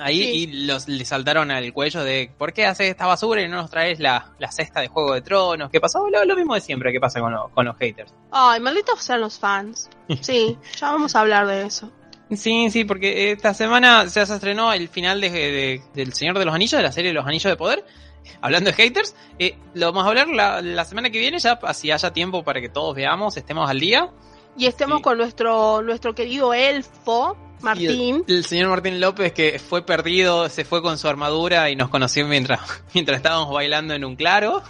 [0.00, 3.56] ahí y los, le saltaron al cuello de ¿por qué haces esta basura y no
[3.56, 5.70] nos traes la, la cesta de Juego de Tronos?
[5.70, 6.08] ¿Qué pasó?
[6.08, 8.12] Lo, mismo de siempre que pasa con, con los haters.
[8.30, 9.88] Ay, malditos sean los fans.
[10.22, 11.90] Sí, ya vamos a hablar de eso.
[12.36, 16.78] Sí, sí, porque esta semana se estrenó el final de, del Señor de los Anillos,
[16.78, 17.84] de la serie de los Anillos de Poder.
[18.40, 21.90] Hablando de haters, eh, lo vamos a hablar la, la semana que viene, ya así
[21.90, 24.10] haya tiempo para que todos veamos, estemos al día.
[24.56, 28.24] Y estemos con nuestro, nuestro querido elfo, Martín.
[28.26, 32.26] El, señor Martín López que fue perdido, se fue con su armadura y nos conoció
[32.26, 32.60] mientras,
[32.94, 34.62] mientras estábamos bailando en un claro.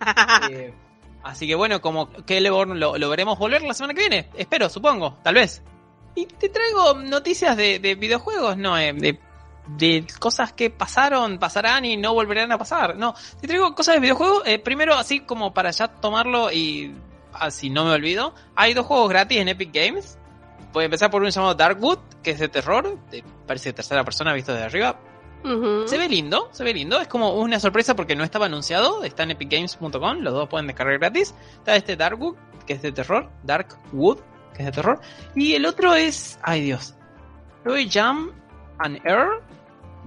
[0.50, 0.74] Eh,
[1.22, 5.16] así que bueno, como Celeborn lo, lo veremos volver la semana que viene, espero, supongo,
[5.22, 5.62] tal vez.
[6.14, 9.18] Y te traigo noticias de, videojuegos, no, eh, de,
[9.66, 12.96] de, cosas que pasaron, pasarán y no volverán a pasar.
[12.96, 16.94] No, te traigo cosas de videojuegos, eh, primero así como para ya tomarlo y
[17.32, 18.34] así no me olvido.
[18.54, 20.18] Hay dos juegos gratis en Epic Games
[20.72, 24.04] Voy a empezar por un llamado Darkwood, que es de terror, de, parece de tercera
[24.04, 24.98] persona visto desde arriba.
[25.86, 26.98] Se ve lindo, se ve lindo.
[26.98, 29.04] Es como una sorpresa porque no estaba anunciado.
[29.04, 31.34] Está en epicgames.com, los dos pueden descargar gratis.
[31.58, 32.34] Está este Darkwood,
[32.66, 33.30] que es de terror.
[33.42, 34.20] Darkwood,
[34.54, 35.00] que es de terror.
[35.34, 36.38] Y el otro es.
[36.42, 36.94] Ay Dios.
[37.62, 38.32] Toy Jam
[38.78, 39.42] and Air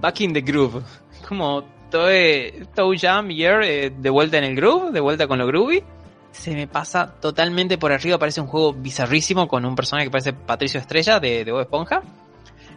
[0.00, 0.82] Back in the Groove.
[1.28, 5.46] Como Toy, Jam y Air eh, de vuelta en el groove, de vuelta con lo
[5.46, 5.82] groovy
[6.32, 8.18] se me pasa totalmente por arriba.
[8.18, 12.02] Parece un juego bizarrísimo con un personaje que parece Patricio Estrella de, de Bob Esponja.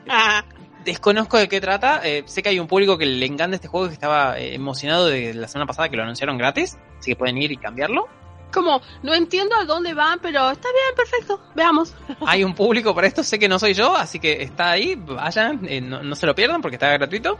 [0.09, 0.43] Ah.
[0.83, 2.01] Desconozco de qué trata.
[2.03, 5.05] Eh, sé que hay un público que le encanta este juego que estaba eh, emocionado
[5.05, 6.77] de la semana pasada que lo anunciaron gratis.
[6.99, 8.07] Así que pueden ir y cambiarlo.
[8.51, 11.39] Como, no entiendo a dónde van, pero está bien, perfecto.
[11.55, 11.93] Veamos.
[12.25, 15.65] Hay un público para esto, sé que no soy yo, así que está ahí, vayan,
[15.69, 17.39] eh, no, no, se lo pierdan porque está gratuito.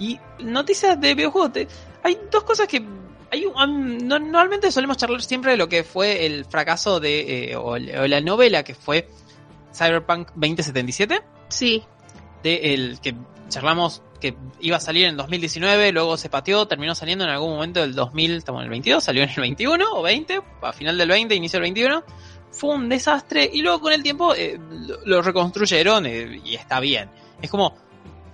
[0.00, 1.52] Y noticias de videojuegos.
[2.02, 2.84] hay dos cosas que
[3.66, 8.62] normalmente solemos charlar siempre de lo que fue el fracaso de, eh, o, la novela
[8.62, 9.08] que fue
[9.72, 11.20] Cyberpunk 2077.
[11.48, 11.82] Sí.
[12.42, 13.14] De el que
[13.48, 17.80] charlamos que iba a salir en 2019, luego se pateó, terminó saliendo en algún momento
[17.80, 21.08] del 2000, estamos en el 22, salió en el 21 o 20, a final del
[21.08, 22.04] 20, inicio del 21.
[22.50, 24.58] Fue un desastre y luego con el tiempo eh,
[25.04, 27.10] lo, reconstruyeron eh, y está bien.
[27.40, 27.76] Es como,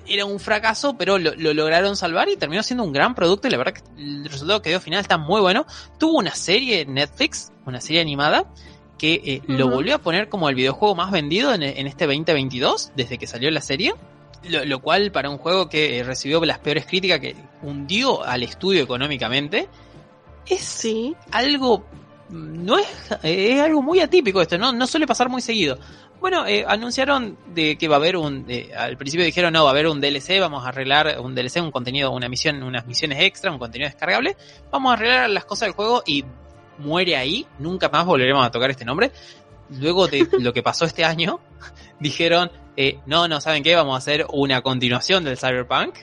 [0.07, 3.59] era un fracaso, pero lo, lograron salvar y terminó siendo un gran producto y la
[3.59, 5.67] verdad que el resultado que dio final está muy bueno.
[5.99, 8.47] Tuvo una serie en Netflix, una serie animada,
[8.99, 13.19] que eh, lo volvió a poner como el videojuego más vendido en, este 2022, desde
[13.19, 13.95] que salió la serie.
[14.45, 18.83] Lo, cual para un juego que eh, recibió las peores críticas, que hundió al estudio
[18.83, 19.69] económicamente,
[20.47, 20.87] es
[21.31, 21.85] algo...
[22.31, 22.87] No es,
[23.23, 24.73] es algo muy atípico esto, ¿no?
[24.73, 25.79] no suele pasar muy seguido.
[26.25, 28.47] Bueno, eh, anunciaron de que va a haber un.
[28.79, 31.71] al principio dijeron no, va a haber un DLC, vamos a arreglar un DLC, un
[31.71, 34.35] contenido, una misión, unas misiones extra, un contenido descargable.
[34.71, 36.25] Vamos a arreglar las cosas del juego y
[36.79, 37.47] muere ahí.
[37.59, 39.13] Nunca más volveremos a tocar este nombre.
[39.69, 41.41] Luego de lo que pasó este año,
[42.01, 45.95] dijeron eh, no, no saben qué, vamos a hacer una continuación del Cyberpunk.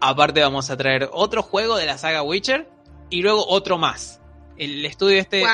[0.00, 2.70] Aparte vamos a traer otro juego de la saga Witcher
[3.10, 4.22] y luego otro más.
[4.56, 5.44] El estudio este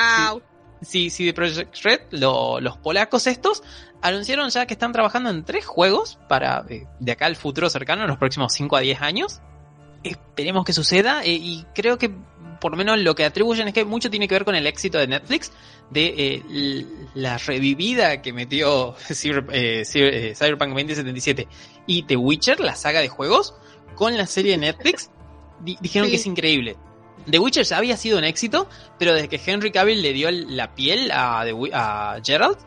[0.81, 3.63] sí, sí, de Project Red, los polacos estos,
[4.07, 8.03] anunciaron ya que están trabajando en tres juegos para eh, de acá al futuro cercano,
[8.03, 9.41] en los próximos 5 a 10 años.
[10.03, 12.11] Esperemos que suceda eh, y creo que
[12.61, 14.97] por lo menos lo que atribuyen es que mucho tiene que ver con el éxito
[14.97, 15.51] de Netflix,
[15.89, 16.85] de eh,
[17.15, 21.47] la revivida que metió Cyberpunk 2077
[21.87, 23.55] y The Witcher, la saga de juegos,
[23.95, 25.09] con la serie de Netflix.
[25.59, 26.77] dijeron que es increíble.
[27.29, 30.75] The Witcher ya había sido un éxito, pero desde que Henry Cavill le dio la
[30.75, 31.41] piel a,
[31.73, 32.57] a Gerald,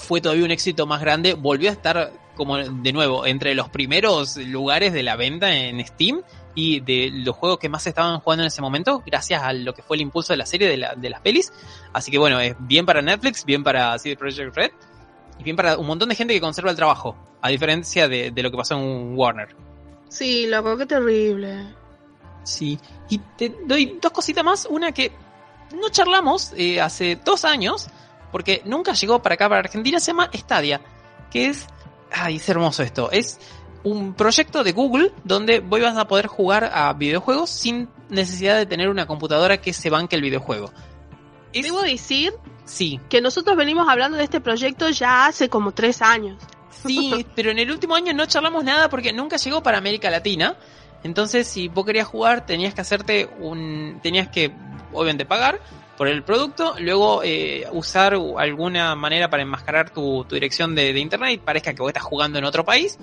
[0.00, 1.34] fue todavía un éxito más grande.
[1.34, 6.22] Volvió a estar como de nuevo entre los primeros lugares de la venta en Steam
[6.54, 9.82] y de los juegos que más estaban jugando en ese momento, gracias a lo que
[9.82, 11.52] fue el impulso de la serie de, las pelis.
[11.92, 14.70] Así que bueno, es bien para Netflix, bien para CD Projekt Red
[15.38, 18.42] y bien para un montón de gente que conserva el trabajo, a diferencia de, de
[18.42, 19.54] lo que pasó en Warner.
[20.08, 21.74] Sí, loco, qué terrible.
[22.42, 22.78] Sí,
[23.08, 24.66] y te doy dos cositas más.
[24.66, 25.12] Una que
[25.74, 27.88] no charlamos eh, hace dos años,
[28.30, 30.80] porque nunca llegó para acá, para Argentina, se llama Stadia,
[31.30, 31.66] que es...
[32.12, 33.10] Ay, es hermoso esto.
[33.12, 33.38] Es
[33.82, 38.66] un proyecto de Google donde vos vas a poder jugar a videojuegos sin necesidad de
[38.66, 40.72] tener una computadora que se banque el videojuego.
[41.52, 42.32] Debo decir
[42.64, 43.00] sí.
[43.08, 46.36] que nosotros venimos hablando de este proyecto ya hace como tres años.
[46.70, 50.56] Sí, pero en el último año no charlamos nada porque nunca llegó para América Latina.
[51.02, 54.00] Entonces, si vos querías jugar, tenías que hacerte un.
[54.02, 54.52] tenías que,
[54.92, 55.60] obviamente, pagar
[56.00, 61.74] por el producto, luego eh, usar alguna manera para enmascarar tu, dirección de, internet parezca
[61.74, 62.98] que vos estás jugando en otro país,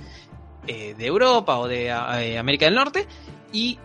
[0.65, 3.05] eh, de Europa o de eh, América del Norte,
[3.53, 3.77] y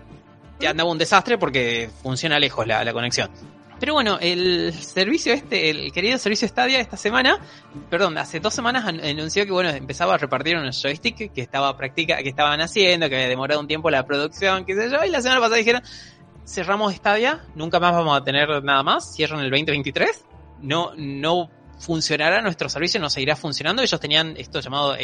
[0.59, 3.29] te andaba un desastre porque funciona lejos la conexión.
[3.83, 7.41] Pero bueno, el servicio este, el querido servicio Stadia esta semana,
[7.91, 12.19] perdón, hace dos semanas anunció que bueno, empezaba a repartir unos joystick que estaba práctica,
[12.19, 15.21] que estaban haciendo, que había demorado un tiempo la producción, qué sé yo, y la
[15.21, 15.83] semana pasada dijeron,
[16.47, 20.25] cerramos Stadia, nunca más vamos a tener nada más, cierran el 2023,
[20.61, 21.51] no, no
[21.83, 23.83] funcionará nuestro servicio, no seguirá funcionando.
[23.83, 24.97] Ellos tenían esto llamado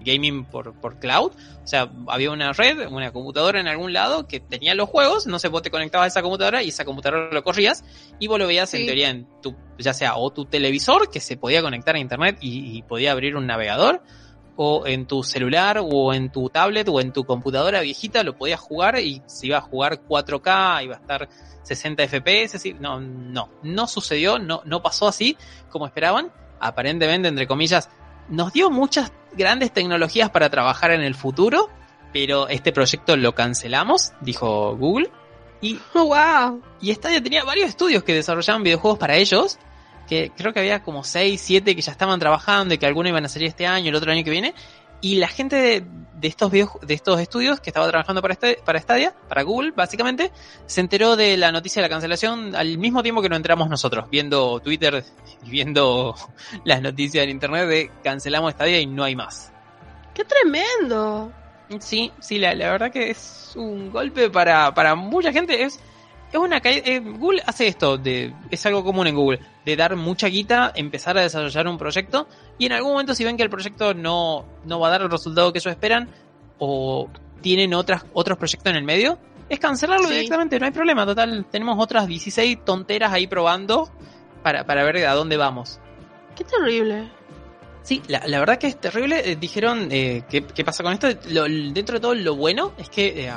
[0.00, 1.32] gaming por, por cloud.
[1.64, 5.38] O sea, había una red, una computadora en algún lado que tenía los juegos, no
[5.38, 7.84] sé, vos te conectabas a esa computadora y esa computadora lo corrías
[8.18, 11.36] y vos lo veías en teoría en tu, ya sea o tu televisor que se
[11.36, 14.02] podía conectar a internet y, y podía abrir un navegador,
[14.56, 18.60] o en tu celular o en tu tablet o en tu computadora viejita lo podías
[18.60, 21.28] jugar y si iba a jugar 4K iba a estar
[21.66, 25.36] 60 FPS, no, no, no sucedió, no, no pasó así
[25.68, 26.30] como esperaban.
[26.60, 27.90] Aparentemente, entre comillas,
[28.28, 31.68] nos dio muchas grandes tecnologías para trabajar en el futuro,
[32.12, 35.10] pero este proyecto lo cancelamos, dijo Google.
[35.60, 36.62] Y, oh, wow.
[36.80, 39.58] y Stadia tenía varios estudios que desarrollaban videojuegos para ellos,
[40.06, 43.24] que creo que había como 6, 7 que ya estaban trabajando y que algunos iban
[43.24, 44.54] a salir este año, el otro año que viene,
[45.00, 49.14] y la gente de, estos de estos estudios que estaba trabajando para, este, para Stadia,
[49.28, 50.32] para Google, básicamente,
[50.66, 54.08] se enteró de la noticia de la cancelación al mismo tiempo que nos enteramos nosotros,
[54.10, 55.04] viendo Twitter
[55.44, 56.14] y viendo
[56.64, 59.52] las noticias en internet de cancelamos Stadia y no hay más.
[60.14, 61.30] ¡Qué tremendo!
[61.80, 65.62] Sí, sí, la, la verdad que es un golpe para, para mucha gente.
[65.64, 65.80] Es,
[66.36, 70.28] es una eh, Google hace esto, de, es algo común en Google, de dar mucha
[70.28, 72.28] guita, empezar a desarrollar un proyecto
[72.58, 75.10] y en algún momento si ven que el proyecto no, no va a dar el
[75.10, 76.08] resultado que ellos esperan
[76.58, 77.08] o
[77.40, 79.18] tienen otras, otros proyectos en el medio,
[79.48, 83.90] es cancelarlo directamente, no hay problema, total, tenemos otras 16 tonteras ahí probando
[84.42, 85.80] para, para ver a dónde vamos.
[86.34, 87.08] Qué terrible.
[87.82, 89.30] Sí, la, la verdad que es terrible.
[89.30, 91.06] Eh, dijeron, eh, ¿qué, ¿qué, pasa con esto?
[91.06, 93.32] dentro de todo, lo bueno es que eh,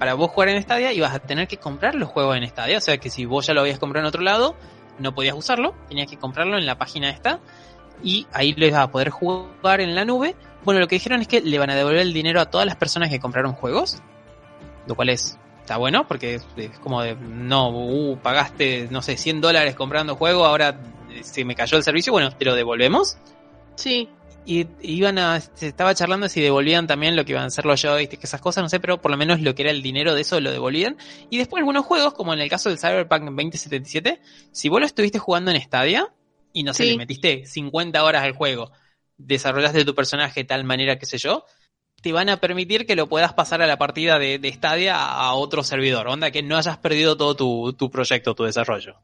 [0.00, 2.78] para vos jugar en Stadia ibas a tener que comprar los juegos en Stadia.
[2.78, 4.56] O sea que si vos ya lo habías comprado en otro lado,
[4.98, 7.38] no podías usarlo, tenías que comprarlo en la página esta
[8.02, 10.36] y ahí lo ibas a poder jugar en la nube.
[10.64, 12.76] Bueno, lo que dijeron es que le van a devolver el dinero a todas las
[12.76, 14.00] personas que compraron juegos,
[14.86, 19.42] lo cual es está bueno porque es, como de no uh, pagaste no sé 100
[19.42, 20.80] dólares comprando juego ahora
[21.20, 23.18] se me cayó el servicio bueno te lo devolvemos
[23.76, 24.08] sí
[24.50, 27.80] y iban a, se estaba charlando si devolvían también lo que iban a ser los
[27.80, 30.22] joysticks, esas cosas, no sé, pero por lo menos lo que era el dinero de
[30.22, 30.96] eso lo devolvían.
[31.30, 34.20] Y después algunos juegos, como en el caso del Cyberpunk 2077,
[34.50, 36.12] si vos lo estuviste jugando en Stadia,
[36.52, 38.72] y no sé, le metiste 50 horas al juego,
[39.18, 41.44] desarrollaste tu personaje de tal manera, que sé yo,
[42.02, 45.32] te van a permitir que lo puedas pasar a la partida de, de Stadia a
[45.34, 46.08] otro servidor.
[46.08, 48.96] Onda, que no hayas perdido todo tu, tu proyecto, tu desarrollo.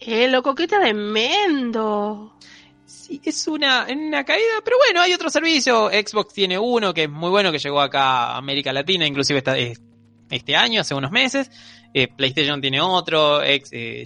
[0.00, 2.38] Eh, loco, qué tremendo
[2.88, 5.88] sí, es una, una caída, pero bueno, hay otro servicio.
[5.90, 9.42] Xbox tiene uno que es muy bueno, que llegó acá a América Latina, inclusive
[10.30, 11.50] este año, hace unos meses.
[11.94, 14.04] Eh, PlayStation tiene otro, X, eh,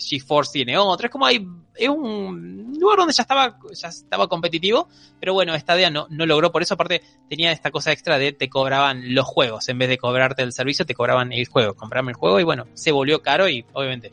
[0.53, 1.07] tiene otro.
[1.07, 5.77] Es como hay, es un lugar donde ya estaba, ya estaba competitivo, pero bueno, esta
[5.77, 6.53] idea no, no logró.
[6.53, 9.69] Por eso, aparte, tenía esta cosa extra de te cobraban los juegos.
[9.69, 11.75] En vez de cobrarte el servicio, te cobraban el juego.
[11.75, 14.13] Comprame el juego y bueno, se volvió caro y obviamente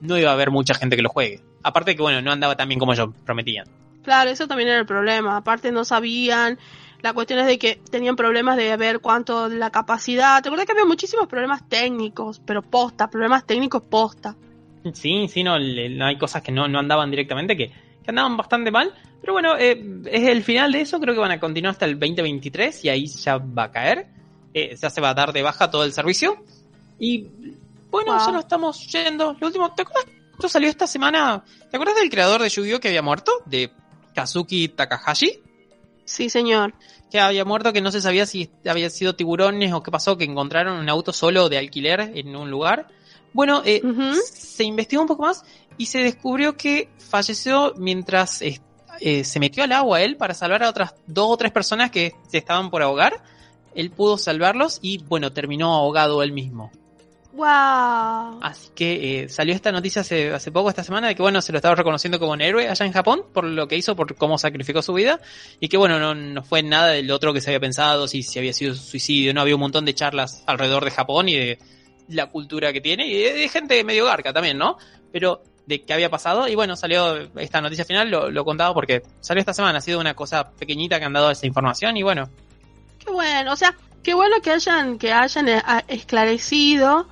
[0.00, 1.40] no iba a haber mucha gente que lo juegue.
[1.62, 3.66] Aparte que bueno, no andaba tan bien como ellos prometían.
[4.08, 5.36] Claro, eso también era el problema.
[5.36, 6.58] Aparte no sabían.
[7.02, 10.42] La cuestión es de que tenían problemas de ver cuánto la capacidad.
[10.42, 14.34] Te acuerdas que había muchísimos problemas técnicos, pero posta, problemas técnicos posta.
[14.94, 18.70] Sí, sí, no, le- hay cosas que no, no andaban directamente, que, que andaban bastante
[18.70, 18.94] mal.
[19.20, 21.98] Pero bueno, eh, es el final de eso, creo que van a continuar hasta el
[22.00, 24.06] 2023 y ahí ya va a caer.
[24.54, 26.42] Eh, ya se va a dar de baja todo el servicio.
[26.98, 27.26] Y
[27.90, 28.24] bueno, Wow.
[28.26, 29.36] ya nos estamos yendo.
[29.38, 30.06] Lo último, ¿te acuerdas?
[30.32, 31.44] Esto salió esta semana.
[31.70, 33.32] ¿Te acuerdas del creador de Yu-Gi-Oh que había muerto?
[33.44, 33.70] De
[34.18, 35.40] Kazuki Takahashi.
[36.04, 36.74] Sí, señor.
[37.08, 40.24] que había muerto, que no se sabía si había sido tiburones o qué pasó, que
[40.24, 42.88] encontraron un auto solo de alquiler en un lugar.
[43.32, 43.80] Bueno, eh,
[44.24, 45.44] se investigó un poco más
[45.76, 48.60] y se descubrió que falleció mientras eh,
[49.00, 52.14] eh, se metió al agua él para salvar a otras dos o tres personas que
[52.28, 53.22] se estaban por ahogar.
[53.74, 56.72] Él pudo salvarlos y bueno, terminó ahogado él mismo.
[57.38, 58.40] Wow.
[58.42, 61.52] Así que eh, salió esta noticia hace, hace poco, esta semana, de que bueno, se
[61.52, 64.38] lo estaba reconociendo como un héroe allá en Japón por lo que hizo, por cómo
[64.38, 65.20] sacrificó su vida.
[65.60, 68.40] Y que bueno, no, no fue nada del otro que se había pensado, si, si
[68.40, 71.58] había sido suicidio, no había un montón de charlas alrededor de Japón y de
[72.08, 74.76] la cultura que tiene, y de, de gente medio garca también, ¿no?
[75.12, 79.02] Pero de qué había pasado, y bueno, salió esta noticia final, lo, lo contaba porque
[79.20, 82.28] salió esta semana, ha sido una cosa pequeñita que han dado esa información, y bueno,
[82.98, 87.06] Qué bueno, o sea, qué bueno que hayan que hayan eh, esclarecido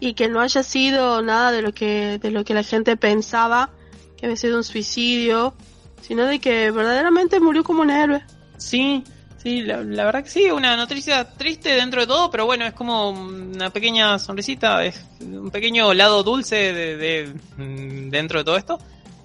[0.00, 3.70] y que no haya sido nada de lo que de lo que la gente pensaba
[4.16, 5.54] que había sido un suicidio,
[6.02, 8.22] sino de que verdaderamente murió como un héroe.
[8.58, 9.04] Sí,
[9.42, 12.72] sí, la, la verdad que sí, una noticia triste dentro de todo, pero bueno, es
[12.74, 18.56] como una pequeña sonrisita, es un pequeño lado dulce de, de- mm, dentro de todo
[18.58, 18.78] esto.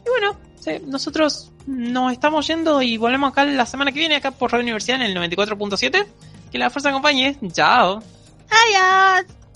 [0.05, 4.31] Y bueno, sí, nosotros nos estamos yendo y volvemos acá la semana que viene, acá
[4.31, 6.05] por Radio Universidad en el 94.7.
[6.51, 7.37] Que la fuerza acompañe.
[7.51, 8.01] Chao.
[8.49, 9.25] ¡Adiós!